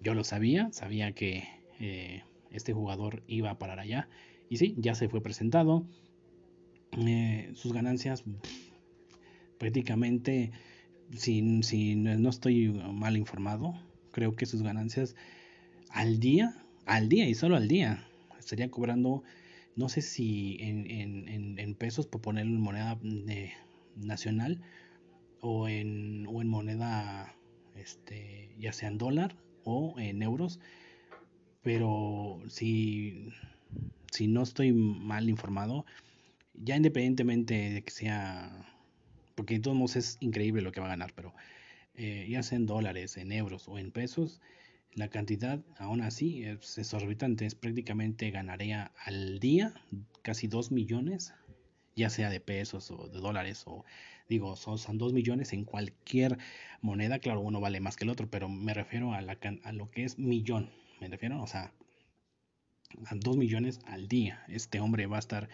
Yo 0.01 0.13
lo 0.13 0.23
sabía, 0.23 0.71
sabía 0.71 1.11
que 1.11 1.43
eh, 1.79 2.23
este 2.51 2.73
jugador 2.73 3.23
iba 3.27 3.49
a 3.49 3.59
parar 3.59 3.79
allá. 3.79 4.07
Y 4.49 4.57
sí, 4.57 4.75
ya 4.77 4.95
se 4.95 5.09
fue 5.09 5.21
presentado. 5.21 5.85
Eh, 6.97 7.51
sus 7.53 7.73
ganancias 7.73 8.23
prácticamente, 9.57 10.51
si, 11.15 11.63
si 11.63 11.95
no 11.95 12.29
estoy 12.29 12.69
mal 12.69 13.17
informado, 13.17 13.73
creo 14.11 14.35
que 14.35 14.45
sus 14.45 14.63
ganancias 14.63 15.15
al 15.91 16.19
día, 16.19 16.55
al 16.85 17.09
día 17.09 17.27
y 17.27 17.33
solo 17.33 17.55
al 17.55 17.67
día, 17.67 18.07
estaría 18.39 18.69
cobrando, 18.71 19.23
no 19.75 19.89
sé 19.89 20.01
si 20.01 20.57
en, 20.59 20.89
en, 21.57 21.75
pesos, 21.75 22.07
por 22.07 22.21
ponerlo 22.21 22.55
en 22.55 22.61
moneda 22.61 22.99
eh, 23.03 23.51
nacional, 23.95 24.61
o 25.41 25.67
en, 25.67 26.27
o 26.27 26.41
en 26.41 26.47
moneda, 26.47 27.35
este, 27.75 28.49
ya 28.59 28.73
sea 28.73 28.89
en 28.89 28.97
dólar 28.97 29.35
o 29.63 29.95
en 29.99 30.21
euros, 30.21 30.59
pero 31.63 32.41
si, 32.47 33.29
si 34.11 34.27
no 34.27 34.43
estoy 34.43 34.71
mal 34.71 35.29
informado, 35.29 35.85
ya 36.53 36.75
independientemente 36.75 37.71
de 37.71 37.81
que 37.81 37.91
sea, 37.91 38.75
porque 39.35 39.55
de 39.55 39.61
todos 39.61 39.77
modos 39.77 39.95
es 39.95 40.17
increíble 40.19 40.61
lo 40.61 40.71
que 40.71 40.79
va 40.79 40.87
a 40.87 40.91
ganar, 40.91 41.13
pero 41.15 41.33
eh, 41.95 42.27
ya 42.29 42.43
sea 42.43 42.57
en 42.57 42.65
dólares, 42.65 43.17
en 43.17 43.31
euros 43.31 43.67
o 43.67 43.77
en 43.77 43.91
pesos, 43.91 44.41
la 44.93 45.09
cantidad 45.09 45.59
aún 45.77 46.01
así 46.01 46.43
es 46.43 46.77
exorbitante, 46.77 47.45
es 47.45 47.55
prácticamente 47.55 48.31
ganaría 48.31 48.91
al 49.05 49.39
día 49.39 49.73
casi 50.21 50.47
2 50.47 50.71
millones, 50.71 51.33
ya 51.95 52.09
sea 52.09 52.29
de 52.29 52.39
pesos 52.39 52.91
o 52.91 53.07
de 53.07 53.19
dólares 53.19 53.63
o 53.65 53.85
digo, 54.27 54.55
son, 54.55 54.77
son 54.77 54.97
2 54.97 55.13
millones 55.13 55.53
en 55.53 55.65
cualquier 55.65 56.37
moneda, 56.81 57.19
claro, 57.19 57.41
uno 57.41 57.59
vale 57.59 57.79
más 57.79 57.95
que 57.95 58.05
el 58.05 58.09
otro, 58.09 58.29
pero 58.29 58.49
me 58.49 58.73
refiero 58.73 59.13
a, 59.13 59.21
la, 59.21 59.37
a 59.63 59.73
lo 59.73 59.91
que 59.91 60.05
es 60.05 60.17
millón, 60.19 60.69
me 60.99 61.07
refiero, 61.07 61.41
o 61.41 61.47
sea, 61.47 61.73
a 63.05 63.15
2 63.15 63.37
millones 63.37 63.79
al 63.85 64.07
día. 64.07 64.43
Este 64.47 64.79
hombre 64.79 65.07
va 65.07 65.17
a 65.17 65.19
estar 65.19 65.49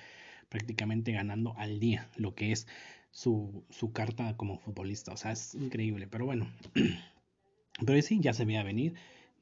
prácticamente 0.49 1.11
ganando 1.11 1.53
al 1.57 1.79
día 1.79 2.09
lo 2.15 2.35
que 2.35 2.51
es 2.51 2.67
su, 3.11 3.65
su 3.69 3.91
carta 3.91 4.35
como 4.37 4.59
futbolista. 4.59 5.13
O 5.13 5.17
sea, 5.17 5.31
es 5.31 5.55
increíble. 5.55 6.07
Pero 6.07 6.25
bueno, 6.25 6.51
pero 7.85 8.01
sí, 8.01 8.19
ya 8.21 8.33
se 8.33 8.45
veía 8.45 8.63
venir. 8.63 8.95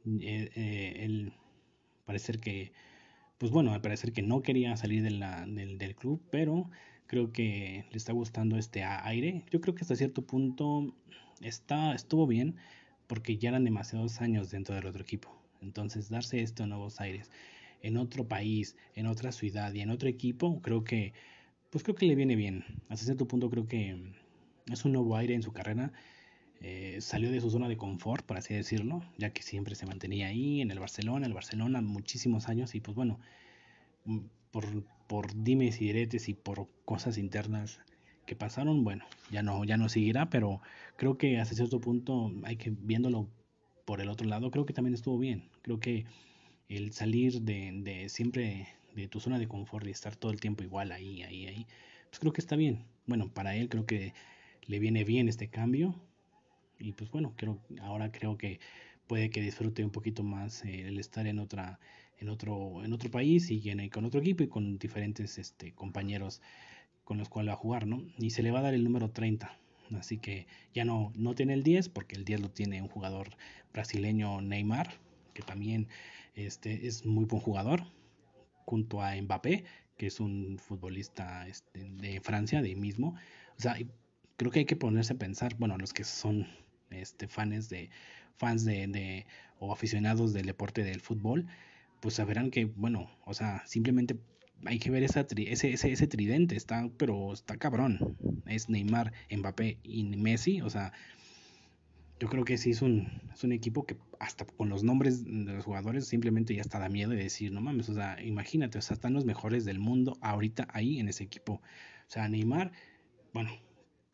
Eh, 0.05 0.51
eh, 0.55 0.93
el 1.03 1.33
parecer 2.05 2.39
que, 2.39 2.73
pues 3.37 3.51
bueno, 3.51 3.73
al 3.73 3.81
parecer 3.81 4.13
que 4.13 4.21
no 4.23 4.41
quería 4.41 4.77
salir 4.77 5.03
del, 5.03 5.19
del 5.77 5.95
club, 5.95 6.21
pero 6.31 6.69
creo 7.07 7.31
que 7.33 7.85
le 7.91 7.97
está 7.97 8.13
gustando 8.13 8.57
este 8.57 8.83
aire. 8.83 9.45
Yo 9.51 9.61
creo 9.61 9.75
que 9.75 9.83
hasta 9.83 9.95
cierto 9.95 10.23
punto 10.23 10.95
está, 11.41 11.93
estuvo 11.95 12.27
bien 12.27 12.57
porque 13.07 13.37
ya 13.37 13.49
eran 13.49 13.63
demasiados 13.65 14.21
años 14.21 14.51
dentro 14.51 14.75
del 14.75 14.87
otro 14.87 15.03
equipo. 15.03 15.35
Entonces, 15.61 16.09
darse 16.09 16.41
esto 16.41 16.63
a 16.63 16.67
nuevos 16.67 17.01
aires 17.01 17.31
en 17.81 17.97
otro 17.97 18.27
país, 18.27 18.75
en 18.95 19.07
otra 19.07 19.31
ciudad 19.31 19.73
y 19.73 19.81
en 19.81 19.89
otro 19.91 20.09
equipo, 20.09 20.61
creo 20.61 20.83
que, 20.83 21.13
pues 21.71 21.83
creo 21.83 21.95
que 21.95 22.05
le 22.07 22.15
viene 22.15 22.35
bien. 22.35 22.65
Hasta 22.89 23.05
cierto 23.05 23.27
punto 23.27 23.49
creo 23.49 23.67
que 23.67 23.97
es 24.71 24.85
un 24.85 24.93
nuevo 24.93 25.15
aire 25.17 25.33
en 25.35 25.43
su 25.43 25.51
carrera. 25.53 25.91
Eh, 26.61 26.97
salió 27.01 27.31
de 27.31 27.41
su 27.41 27.49
zona 27.49 27.67
de 27.67 27.77
confort, 27.77 28.25
por 28.25 28.37
así 28.37 28.53
decirlo, 28.53 29.03
ya 29.17 29.31
que 29.31 29.43
siempre 29.43 29.75
se 29.75 29.85
mantenía 29.85 30.27
ahí 30.27 30.61
en 30.61 30.71
el 30.71 30.79
Barcelona, 30.79 31.27
el 31.27 31.33
Barcelona 31.33 31.81
muchísimos 31.81 32.49
años 32.49 32.75
y 32.75 32.79
pues 32.81 32.95
bueno, 32.95 33.19
mm, 34.05 34.19
por, 34.51 34.65
por 35.07 35.43
dimes 35.43 35.81
y 35.81 35.85
diretes 35.85 36.29
y 36.29 36.33
por 36.33 36.67
cosas 36.85 37.17
internas 37.17 37.79
que 38.25 38.35
pasaron, 38.35 38.83
bueno, 38.83 39.05
ya 39.31 39.43
no, 39.43 39.63
ya 39.65 39.77
no 39.77 39.89
seguirá, 39.89 40.29
pero 40.29 40.61
creo 40.97 41.17
que 41.17 41.39
hasta 41.39 41.55
cierto 41.55 41.79
punto 41.79 42.31
hay 42.43 42.57
que 42.57 42.71
viéndolo 42.71 43.29
por 43.85 44.01
el 44.01 44.09
otro 44.09 44.27
lado, 44.27 44.49
creo 44.51 44.65
que 44.65 44.73
también 44.73 44.95
estuvo 44.95 45.19
bien. 45.19 45.49
Creo 45.61 45.79
que 45.79 46.05
el 46.69 46.93
salir 46.93 47.41
de, 47.41 47.71
de 47.83 48.09
siempre 48.09 48.67
de 48.95 49.07
tu 49.07 49.19
zona 49.19 49.37
de 49.39 49.47
confort 49.47 49.85
y 49.87 49.91
estar 49.91 50.15
todo 50.15 50.31
el 50.31 50.39
tiempo 50.39 50.63
igual 50.63 50.91
ahí, 50.91 51.21
ahí, 51.23 51.47
ahí, 51.47 51.67
pues 52.09 52.19
creo 52.19 52.33
que 52.33 52.41
está 52.41 52.55
bien. 52.55 52.85
Bueno, 53.05 53.29
para 53.31 53.55
él 53.55 53.69
creo 53.69 53.85
que 53.85 54.13
le 54.65 54.79
viene 54.79 55.03
bien 55.03 55.29
este 55.29 55.49
cambio 55.49 55.95
y 56.79 56.91
pues 56.93 57.09
bueno, 57.11 57.33
creo, 57.35 57.59
ahora 57.81 58.11
creo 58.11 58.37
que 58.37 58.59
puede 59.07 59.29
que 59.29 59.41
disfrute 59.41 59.83
un 59.83 59.91
poquito 59.91 60.23
más 60.23 60.63
eh, 60.65 60.87
el 60.87 60.99
estar 60.99 61.27
en 61.27 61.39
otra 61.39 61.79
en 62.17 62.29
otro 62.29 62.83
en 62.83 62.93
otro 62.93 63.11
país 63.11 63.51
y 63.51 63.89
con 63.89 64.05
otro 64.05 64.19
equipo 64.21 64.43
y 64.43 64.47
con 64.47 64.77
diferentes 64.77 65.37
este 65.37 65.73
compañeros 65.73 66.41
con 67.03 67.17
los 67.17 67.29
cuales 67.29 67.49
va 67.49 67.53
a 67.53 67.57
jugar, 67.57 67.87
¿no? 67.87 68.03
Y 68.17 68.31
se 68.31 68.43
le 68.43 68.51
va 68.51 68.59
a 68.59 68.63
dar 68.63 68.73
el 68.73 68.83
número 68.83 69.11
30. 69.11 69.57
Así 69.93 70.17
que 70.17 70.47
ya 70.73 70.83
no, 70.83 71.13
no 71.15 71.35
tiene 71.35 71.53
el 71.53 71.63
10 71.63 71.89
porque 71.89 72.15
el 72.15 72.25
10 72.25 72.41
lo 72.41 72.49
tiene 72.49 72.81
un 72.81 72.87
jugador 72.87 73.29
brasileño 73.71 74.41
Neymar, 74.41 74.95
que 75.33 75.43
también 75.43 75.87
este, 76.33 76.87
es 76.87 77.05
muy 77.05 77.25
buen 77.25 77.41
jugador, 77.41 77.83
junto 78.65 79.03
a 79.03 79.15
Mbappé, 79.15 79.63
que 79.97 80.07
es 80.07 80.19
un 80.19 80.57
futbolista 80.57 81.47
este, 81.47 81.91
de 81.91 82.19
Francia, 82.21 82.63
de 82.63 82.75
mismo. 82.75 83.15
O 83.57 83.61
sea, 83.61 83.77
creo 84.37 84.51
que 84.51 84.59
hay 84.59 84.65
que 84.65 84.75
ponerse 84.75 85.13
a 85.13 85.17
pensar, 85.17 85.55
bueno, 85.57 85.77
los 85.77 85.93
que 85.93 86.03
son 86.03 86.47
este, 87.01 87.27
fans 87.27 87.69
de 87.69 87.89
fans 88.37 88.65
de, 88.65 88.87
de, 88.87 89.25
o 89.59 89.71
aficionados 89.71 90.33
del 90.33 90.45
deporte 90.45 90.83
del 90.83 91.01
fútbol, 91.01 91.47
pues 92.01 92.15
sabrán 92.15 92.51
que, 92.51 92.65
bueno, 92.65 93.09
o 93.25 93.33
sea, 93.33 93.63
simplemente 93.65 94.17
hay 94.65 94.79
que 94.79 94.89
ver 94.89 95.03
ese, 95.03 95.25
ese, 95.47 95.73
ese 95.73 96.07
tridente, 96.07 96.55
está, 96.55 96.89
pero 96.97 97.33
está 97.33 97.57
cabrón. 97.57 98.17
Es 98.45 98.69
Neymar, 98.69 99.13
Mbappé 99.31 99.77
y 99.83 100.03
Messi, 100.03 100.61
o 100.61 100.69
sea, 100.69 100.93
yo 102.19 102.29
creo 102.29 102.45
que 102.45 102.57
sí 102.57 102.71
es 102.71 102.81
un, 102.81 103.21
es 103.33 103.43
un 103.43 103.51
equipo 103.51 103.85
que 103.85 103.97
hasta 104.19 104.45
con 104.45 104.69
los 104.69 104.83
nombres 104.83 105.25
de 105.25 105.53
los 105.53 105.65
jugadores 105.65 106.07
simplemente 106.07 106.55
ya 106.55 106.61
está 106.61 106.79
da 106.79 106.89
miedo 106.89 107.11
de 107.11 107.17
decir, 107.17 107.51
no 107.51 107.61
mames, 107.61 107.89
o 107.89 107.93
sea, 107.93 108.21
imagínate, 108.23 108.77
o 108.77 108.81
sea, 108.81 108.93
están 108.93 109.13
los 109.13 109.25
mejores 109.25 109.65
del 109.65 109.79
mundo 109.79 110.17
ahorita 110.21 110.67
ahí 110.71 110.99
en 110.99 111.09
ese 111.09 111.23
equipo. 111.23 111.53
O 111.53 112.11
sea, 112.11 112.29
Neymar, 112.29 112.71
bueno, 113.33 113.51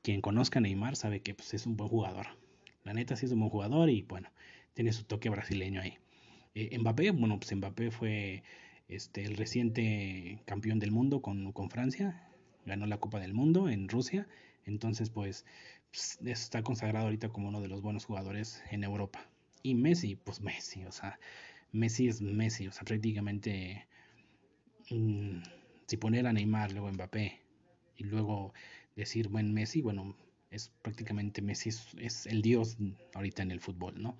quien 0.01 0.21
conozca 0.21 0.59
a 0.59 0.61
Neymar 0.61 0.95
sabe 0.95 1.21
que 1.21 1.35
pues, 1.35 1.53
es 1.53 1.67
un 1.67 1.77
buen 1.77 1.89
jugador. 1.89 2.40
La 2.83 2.93
neta 2.93 3.15
sí 3.15 3.25
es 3.25 3.31
un 3.31 3.39
buen 3.39 3.51
jugador 3.51 3.89
y 3.89 4.01
bueno, 4.03 4.29
tiene 4.73 4.93
su 4.93 5.03
toque 5.03 5.29
brasileño 5.29 5.81
ahí. 5.81 5.97
Eh, 6.55 6.77
Mbappé, 6.77 7.11
bueno, 7.11 7.39
pues 7.39 7.55
Mbappé 7.55 7.91
fue 7.91 8.43
este, 8.87 9.23
el 9.23 9.37
reciente 9.37 10.41
campeón 10.45 10.79
del 10.79 10.91
mundo 10.91 11.21
con, 11.21 11.51
con 11.53 11.69
Francia, 11.69 12.27
ganó 12.65 12.85
la 12.85 12.99
Copa 12.99 13.19
del 13.19 13.33
Mundo 13.33 13.69
en 13.69 13.87
Rusia, 13.87 14.27
entonces 14.65 15.09
pues 15.09 15.45
pues, 15.91 16.19
está 16.25 16.63
consagrado 16.63 17.05
ahorita 17.05 17.29
como 17.29 17.49
uno 17.49 17.61
de 17.61 17.67
los 17.67 17.81
buenos 17.81 18.05
jugadores 18.05 18.63
en 18.71 18.83
Europa. 18.83 19.29
Y 19.61 19.75
Messi, 19.75 20.15
pues 20.15 20.41
Messi, 20.41 20.85
o 20.85 20.91
sea, 20.91 21.19
Messi 21.71 22.07
es 22.07 22.21
Messi, 22.21 22.67
o 22.67 22.71
sea, 22.71 22.83
prácticamente 22.83 23.87
mm, 24.89 25.41
si 25.87 25.97
poner 25.97 26.27
a 26.27 26.33
Neymar, 26.33 26.71
luego 26.71 26.91
Mbappé 26.91 27.41
y 27.97 28.03
luego 28.05 28.53
decir 28.95 29.27
buen 29.27 29.53
Messi, 29.53 29.81
bueno, 29.81 30.15
es 30.51 30.71
prácticamente 30.81 31.41
Messi 31.41 31.69
es, 31.69 32.25
el 32.27 32.41
dios 32.41 32.77
ahorita 33.13 33.41
en 33.41 33.51
el 33.51 33.59
fútbol, 33.59 34.01
¿no? 34.01 34.17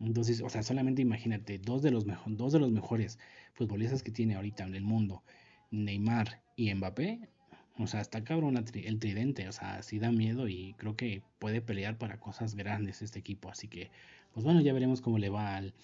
Entonces, 0.00 0.40
o 0.40 0.48
sea, 0.48 0.62
solamente 0.62 1.02
imagínate, 1.02 1.58
dos 1.58 1.82
de 1.82 1.90
los, 1.90 2.06
dos 2.26 2.52
de 2.52 2.58
los 2.58 2.72
mejores 2.72 3.18
futbolistas 3.52 4.02
que 4.02 4.10
tiene 4.10 4.34
ahorita 4.34 4.64
en 4.64 4.74
el 4.74 4.82
mundo, 4.82 5.22
Neymar 5.70 6.42
y 6.56 6.74
Mbappé, 6.74 7.28
o 7.78 7.86
sea, 7.86 8.00
está 8.00 8.24
cabrón 8.24 8.56
el 8.56 8.98
tridente, 8.98 9.46
o 9.48 9.52
sea, 9.52 9.82
sí 9.82 9.98
da 9.98 10.10
miedo 10.10 10.48
y 10.48 10.74
creo 10.78 10.96
que 10.96 11.22
puede 11.38 11.60
pelear 11.60 11.98
para 11.98 12.18
cosas 12.18 12.54
grandes 12.54 13.02
este 13.02 13.18
equipo. 13.18 13.50
Así 13.50 13.68
que, 13.68 13.90
pues 14.32 14.44
bueno, 14.44 14.60
ya 14.60 14.72
veremos 14.72 15.00
cómo 15.00 15.18
le 15.18 15.28
va 15.28 15.56
al, 15.56 15.74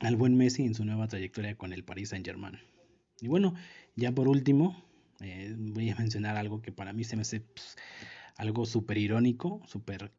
al 0.00 0.16
buen 0.16 0.36
Messi 0.36 0.64
en 0.64 0.74
su 0.74 0.84
nueva 0.84 1.08
trayectoria 1.08 1.56
con 1.56 1.72
el 1.72 1.84
Paris 1.84 2.10
Saint 2.10 2.26
Germain. 2.26 2.58
Y 3.20 3.28
bueno, 3.28 3.54
ya 3.96 4.12
por 4.12 4.28
último, 4.28 4.82
eh, 5.20 5.54
voy 5.56 5.90
a 5.90 5.96
mencionar 5.96 6.36
algo 6.36 6.62
que 6.62 6.72
para 6.72 6.92
mí 6.92 7.04
se 7.04 7.16
me 7.16 7.22
hace 7.22 7.40
pues, 7.40 7.76
algo 8.40 8.64
súper 8.64 8.96
irónico, 8.96 9.60
súper 9.66 10.12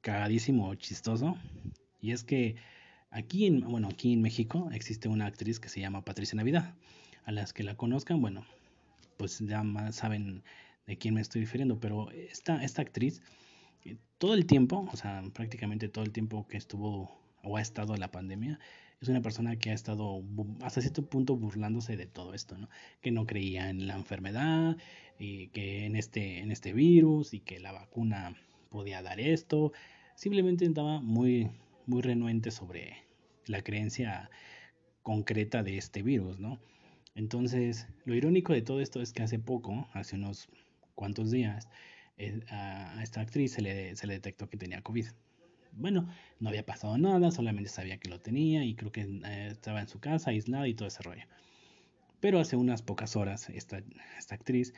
cagadísimo, 0.00 0.72
chistoso. 0.76 1.36
Y 2.00 2.12
es 2.12 2.22
que 2.22 2.54
aquí 3.10 3.46
en, 3.46 3.62
bueno, 3.62 3.88
aquí 3.88 4.12
en 4.12 4.22
México 4.22 4.68
existe 4.72 5.08
una 5.08 5.26
actriz 5.26 5.58
que 5.58 5.68
se 5.68 5.80
llama 5.80 6.04
Patricia 6.04 6.36
Navidad. 6.36 6.76
A 7.24 7.32
las 7.32 7.52
que 7.52 7.64
la 7.64 7.76
conozcan, 7.76 8.20
bueno, 8.20 8.46
pues 9.16 9.40
ya 9.40 9.64
más 9.64 9.96
saben 9.96 10.44
de 10.86 10.98
quién 10.98 11.14
me 11.14 11.20
estoy 11.20 11.40
refiriendo, 11.40 11.80
pero 11.80 12.12
esta, 12.12 12.62
esta 12.62 12.82
actriz, 12.82 13.22
eh, 13.84 13.96
todo 14.18 14.34
el 14.34 14.46
tiempo, 14.46 14.88
o 14.92 14.96
sea, 14.96 15.24
prácticamente 15.32 15.88
todo 15.88 16.04
el 16.04 16.12
tiempo 16.12 16.46
que 16.46 16.58
estuvo 16.58 17.10
o 17.42 17.56
ha 17.56 17.60
estado 17.60 17.96
la 17.96 18.12
pandemia, 18.12 18.60
es 19.04 19.08
una 19.10 19.22
persona 19.22 19.56
que 19.56 19.70
ha 19.70 19.74
estado 19.74 20.22
hasta 20.62 20.80
cierto 20.80 21.06
punto 21.06 21.36
burlándose 21.36 21.96
de 21.96 22.06
todo 22.06 22.34
esto, 22.34 22.58
¿no? 22.58 22.68
Que 23.00 23.10
no 23.10 23.26
creía 23.26 23.70
en 23.70 23.86
la 23.86 23.94
enfermedad, 23.94 24.76
y 25.18 25.48
que 25.48 25.86
en 25.86 25.96
este, 25.96 26.40
en 26.40 26.50
este 26.50 26.72
virus 26.72 27.34
y 27.34 27.40
que 27.40 27.60
la 27.60 27.72
vacuna 27.72 28.36
podía 28.70 29.02
dar 29.02 29.20
esto. 29.20 29.72
Simplemente 30.16 30.64
estaba 30.64 31.00
muy, 31.00 31.50
muy 31.86 32.02
renuente 32.02 32.50
sobre 32.50 32.96
la 33.46 33.62
creencia 33.62 34.30
concreta 35.02 35.62
de 35.62 35.76
este 35.76 36.02
virus, 36.02 36.38
¿no? 36.40 36.60
Entonces, 37.14 37.86
lo 38.04 38.14
irónico 38.14 38.52
de 38.52 38.62
todo 38.62 38.80
esto 38.80 39.00
es 39.00 39.12
que 39.12 39.22
hace 39.22 39.38
poco, 39.38 39.88
hace 39.92 40.16
unos 40.16 40.48
cuantos 40.94 41.30
días, 41.30 41.68
eh, 42.16 42.40
a 42.48 43.00
esta 43.02 43.20
actriz 43.20 43.52
se 43.52 43.62
le, 43.62 43.96
se 43.96 44.06
le 44.06 44.14
detectó 44.14 44.48
que 44.48 44.56
tenía 44.56 44.82
COVID. 44.82 45.06
Bueno, 45.76 46.08
no 46.40 46.48
había 46.48 46.64
pasado 46.64 46.96
nada, 46.98 47.30
solamente 47.30 47.68
sabía 47.68 47.98
que 47.98 48.08
lo 48.08 48.20
tenía 48.20 48.64
y 48.64 48.74
creo 48.74 48.92
que 48.92 49.02
eh, 49.02 49.48
estaba 49.50 49.80
en 49.80 49.88
su 49.88 50.00
casa 50.00 50.30
aislada 50.30 50.68
y 50.68 50.74
todo 50.74 50.88
ese 50.88 51.02
rollo. 51.02 51.24
Pero 52.20 52.40
hace 52.40 52.56
unas 52.56 52.82
pocas 52.82 53.16
horas 53.16 53.50
esta, 53.50 53.82
esta 54.18 54.34
actriz 54.34 54.72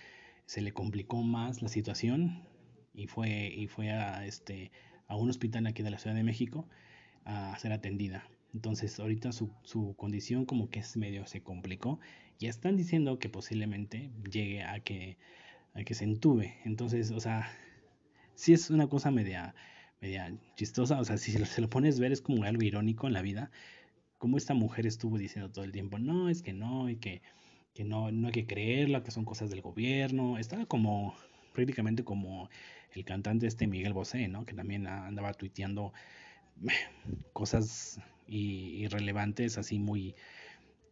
se 0.47 0.61
le 0.63 0.73
complicó 0.73 1.23
más 1.23 1.63
la 1.63 1.69
situación 1.69 2.43
y 2.95 3.07
fue, 3.07 3.49
y 3.49 3.67
fue 3.69 3.91
a, 3.91 4.27
este, 4.27 4.73
a 5.07 5.17
un 5.17 5.31
hospital 5.31 5.67
aquí 5.67 5.83
de 5.83 5.91
la 5.91 5.99
Ciudad 5.99 6.17
de 6.17 6.25
México 6.25 6.69
a 7.25 7.57
ser 7.59 7.73
atendida. 7.73 8.29
Entonces 8.55 8.99
ahorita 8.99 9.33
su, 9.33 9.53
su 9.63 9.95
condición 9.97 10.47
como 10.47 10.71
que 10.71 10.81
es 10.81 10.97
medio 10.97 11.27
se 11.27 11.43
complicó. 11.43 12.01
Ya 12.39 12.49
están 12.49 12.77
diciendo 12.77 13.19
que 13.19 13.29
posiblemente 13.29 14.11
llegue 14.31 14.63
a 14.63 14.81
que, 14.81 15.19
a 15.75 15.85
que 15.85 15.95
se 15.95 16.05
entube. 16.05 16.57
Entonces, 16.65 17.11
o 17.11 17.21
sea, 17.21 17.51
sí 18.35 18.53
es 18.53 18.71
una 18.71 18.89
cosa 18.89 19.11
media, 19.11 19.55
media 20.01 20.33
chistosa. 20.57 21.01
O 21.01 21.05
sea, 21.05 21.19
si 21.19 21.33
se 21.33 21.61
lo, 21.61 21.71
pones 21.71 21.99
ver 21.99 22.13
es 22.13 22.21
como 22.21 22.45
algo 22.45 22.63
irónico 22.63 23.07
en 23.07 23.13
la 23.13 23.23
vida. 23.23 23.51
Como 24.19 24.39
esta 24.39 24.55
mujer 24.55 24.87
estuvo 24.87 25.19
diciendo 25.19 25.51
todo 25.51 25.65
el 25.65 25.73
tiempo, 25.73 25.99
no, 25.99 26.29
es 26.31 26.43
que 26.43 26.53
no, 26.53 26.89
y 26.89 26.97
que, 26.97 27.23
que 27.75 27.85
no, 27.85 28.11
no 28.11 28.29
hay 28.29 28.33
que 28.33 28.47
creerlo, 28.47 29.03
que 29.03 29.11
son 29.11 29.25
cosas 29.25 29.51
del 29.51 29.61
gobierno. 29.63 30.39
Estaba 30.39 30.67
como 30.67 31.15
prácticamente 31.53 32.05
como 32.05 32.49
el 32.93 33.05
cantante 33.05 33.47
este 33.47 33.67
Miguel 33.67 33.93
Bosé, 33.93 34.29
¿no? 34.29 34.45
Que 34.45 34.55
también 34.55 34.87
andaba 34.87 35.33
tuiteando 35.35 35.93
cosas 37.33 38.01
irrelevantes, 38.27 39.59
así 39.59 39.79
muy, 39.79 40.15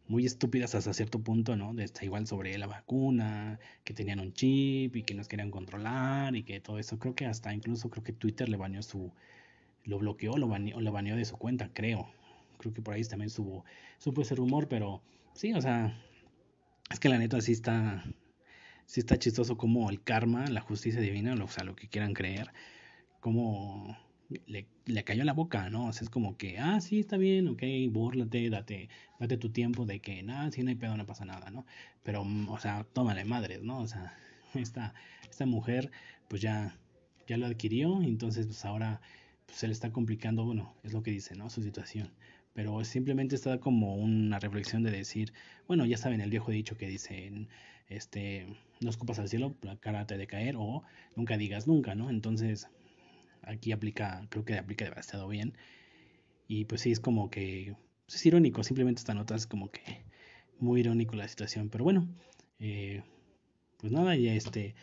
muy 0.07 0.27
estúpidas 0.27 0.75
hasta 0.75 0.93
cierto 0.93 1.21
punto, 1.21 1.57
¿no? 1.57 1.75
De, 1.75 1.91
igual 2.03 2.27
sobre 2.27 2.57
la 2.59 2.67
vacuna, 2.67 3.59
que 3.85 3.95
tenían 3.95 4.21
un 4.21 4.33
chip 4.33 4.97
y 4.97 5.03
que 5.03 5.15
nos 5.15 5.29
querían 5.29 5.51
controlar 5.51 6.37
y 6.37 6.43
que 6.43 6.61
todo 6.61 6.79
eso. 6.79 6.99
Creo 6.99 7.15
que 7.15 7.27
hasta 7.27 7.55
incluso 7.55 7.91
creo 7.91 8.05
que 8.05 8.13
Twitter 8.13 8.49
le 8.49 8.57
baneó 8.57 8.83
su, 8.83 9.13
lo 9.85 9.99
bloqueó 9.99 10.37
lo 10.37 10.49
baneó, 10.49 10.81
lo 10.81 10.93
baneó 10.93 11.17
de 11.17 11.25
su 11.25 11.37
cuenta, 11.37 11.71
creo. 11.73 12.09
Creo 12.59 12.73
que 12.75 12.83
por 12.83 12.95
ahí 12.95 13.05
también 13.05 13.31
subo, 13.31 13.65
supo 13.99 14.23
ese 14.23 14.35
rumor, 14.35 14.69
pero 14.69 15.03
sí, 15.35 15.53
o 15.55 15.61
sea, 15.61 15.99
es 16.91 17.01
que 17.01 17.09
la 17.09 17.19
neta 17.19 17.41
sí 17.41 17.53
está, 17.53 18.05
sí 18.87 19.01
está 19.01 19.19
chistoso 19.19 19.57
como 19.57 19.91
el 19.91 20.03
karma, 20.03 20.47
la 20.47 20.61
justicia 20.61 21.01
divina, 21.01 21.35
o 21.43 21.49
sea, 21.49 21.65
lo 21.65 21.75
que 21.77 21.89
quieran 21.89 22.15
creer, 22.15 22.53
como 23.21 23.97
le, 24.47 24.67
le, 24.87 25.05
cayó 25.05 25.25
la 25.25 25.33
boca, 25.33 25.71
¿no? 25.71 25.87
O 25.87 25.93
sea, 25.93 26.05
es 26.05 26.11
como 26.11 26.37
que, 26.37 26.59
ah, 26.59 26.81
sí, 26.81 27.01
está 27.01 27.17
bien, 27.17 27.49
ok, 27.49 27.63
bórlate, 27.91 28.51
date, 28.51 28.89
date 29.19 29.37
tu 29.37 29.51
tiempo 29.51 29.87
de 29.87 30.01
que, 30.01 30.23
nada, 30.23 30.51
si 30.51 30.63
no 30.63 30.71
hay 30.71 30.77
pedo, 30.77 30.97
no 30.97 31.07
pasa 31.07 31.25
nada, 31.25 31.51
¿no? 31.51 31.67
Pero, 32.03 32.25
mm, 32.25 32.49
o 32.49 32.59
sea, 32.59 32.85
tómale 32.93 33.25
madres, 33.25 33.63
¿no? 33.63 33.81
O 33.81 33.87
sea, 33.89 34.15
esta, 34.55 34.95
esta 35.29 35.47
mujer, 35.47 35.91
pues 36.29 36.43
ya, 36.43 36.77
ya 37.27 37.37
lo 37.37 37.47
adquirió, 37.47 38.03
entonces, 38.03 38.47
pues 38.47 38.65
ahora 38.65 39.01
pues, 39.47 39.59
se 39.59 39.67
le 39.67 39.73
está 39.73 39.93
complicando, 39.93 40.45
bueno, 40.45 40.75
es 40.83 40.93
lo 40.93 41.03
que 41.03 41.11
dice, 41.11 41.35
¿no? 41.35 41.51
Su 41.51 41.63
situación. 41.63 42.11
Pero 42.55 42.85
simplemente 42.85 43.35
está 43.35 43.59
como 43.59 43.97
una 43.97 44.39
reflexión 44.39 44.83
de 44.85 44.91
decir, 44.91 45.33
bueno, 45.67 45.87
ya 45.87 45.97
saben 45.97 46.21
el 46.21 46.31
viejo 46.31 46.53
dicho 46.53 46.77
que 46.77 46.87
dicen, 46.89 47.49
este, 47.89 48.47
no 48.81 48.91
escupas 48.91 49.19
al 49.19 49.29
cielo, 49.29 49.57
la 49.63 49.77
cara 49.77 50.07
te 50.07 50.17
de 50.17 50.27
caer, 50.27 50.55
o 50.57 50.83
nunca 51.17 51.37
digas 51.37 51.67
nunca, 51.67 51.95
¿no? 51.95 52.11
Entonces, 52.11 52.69
aquí 53.47 53.73
aplica, 53.73 54.27
creo 54.31 54.45
que 54.45 54.59
aplica 54.59 54.85
demasiado 54.85 55.29
bien. 55.29 55.57
Y 56.49 56.67
pues 56.67 56.83
sí, 56.83 56.93
es 56.93 57.01
como 57.01 57.31
que 57.31 57.75
pues 58.07 58.17
es 58.17 58.27
irónico, 58.27 58.63
simplemente 58.63 59.01
esta 59.01 59.15
nota 59.15 59.35
es 59.35 59.47
como 59.47 59.71
que 59.71 60.05
muy 60.59 60.81
irónico 60.81 61.17
la 61.17 61.29
situación. 61.29 61.69
Pero 61.71 61.85
bueno, 61.85 62.09
eh, 62.59 63.03
pues 63.79 63.93
nada, 63.93 64.17
ya 64.17 64.35
este 64.35 64.75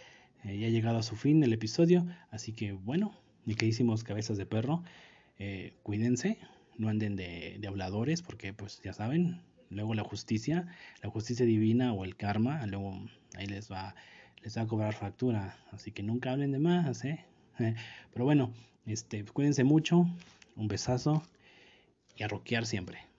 eh, 0.43 0.57
ya 0.57 0.67
ha 0.67 0.69
llegado 0.69 0.97
a 0.97 1.03
su 1.03 1.15
fin 1.15 1.43
el 1.43 1.53
episodio. 1.53 2.05
Así 2.31 2.53
que 2.53 2.73
bueno, 2.73 3.15
ni 3.45 3.55
que 3.55 3.65
hicimos 3.65 4.03
cabezas 4.03 4.37
de 4.37 4.45
perro. 4.45 4.83
Eh, 5.39 5.73
cuídense, 5.83 6.37
no 6.77 6.89
anden 6.89 7.15
de, 7.15 7.59
habladores, 7.67 8.21
porque 8.21 8.53
pues 8.53 8.81
ya 8.83 8.93
saben, 8.93 9.41
luego 9.69 9.93
la 9.95 10.03
justicia, 10.03 10.67
la 11.01 11.09
justicia 11.09 11.45
divina 11.45 11.93
o 11.93 12.05
el 12.05 12.15
karma, 12.15 12.65
luego 12.67 13.01
ahí 13.35 13.47
les 13.47 13.71
va, 13.71 13.95
les 14.43 14.57
va 14.57 14.63
a 14.63 14.67
cobrar 14.67 14.93
factura. 14.93 15.57
Así 15.71 15.91
que 15.91 16.03
nunca 16.03 16.31
hablen 16.31 16.51
de 16.51 16.59
más, 16.59 17.03
¿eh? 17.05 17.25
Pero 17.57 18.25
bueno, 18.25 18.51
este, 18.85 19.23
cuídense 19.25 19.63
mucho, 19.63 20.05
un 20.55 20.67
besazo 20.67 21.23
y 22.15 22.23
a 22.23 22.27
rockear 22.27 22.65
siempre. 22.65 23.10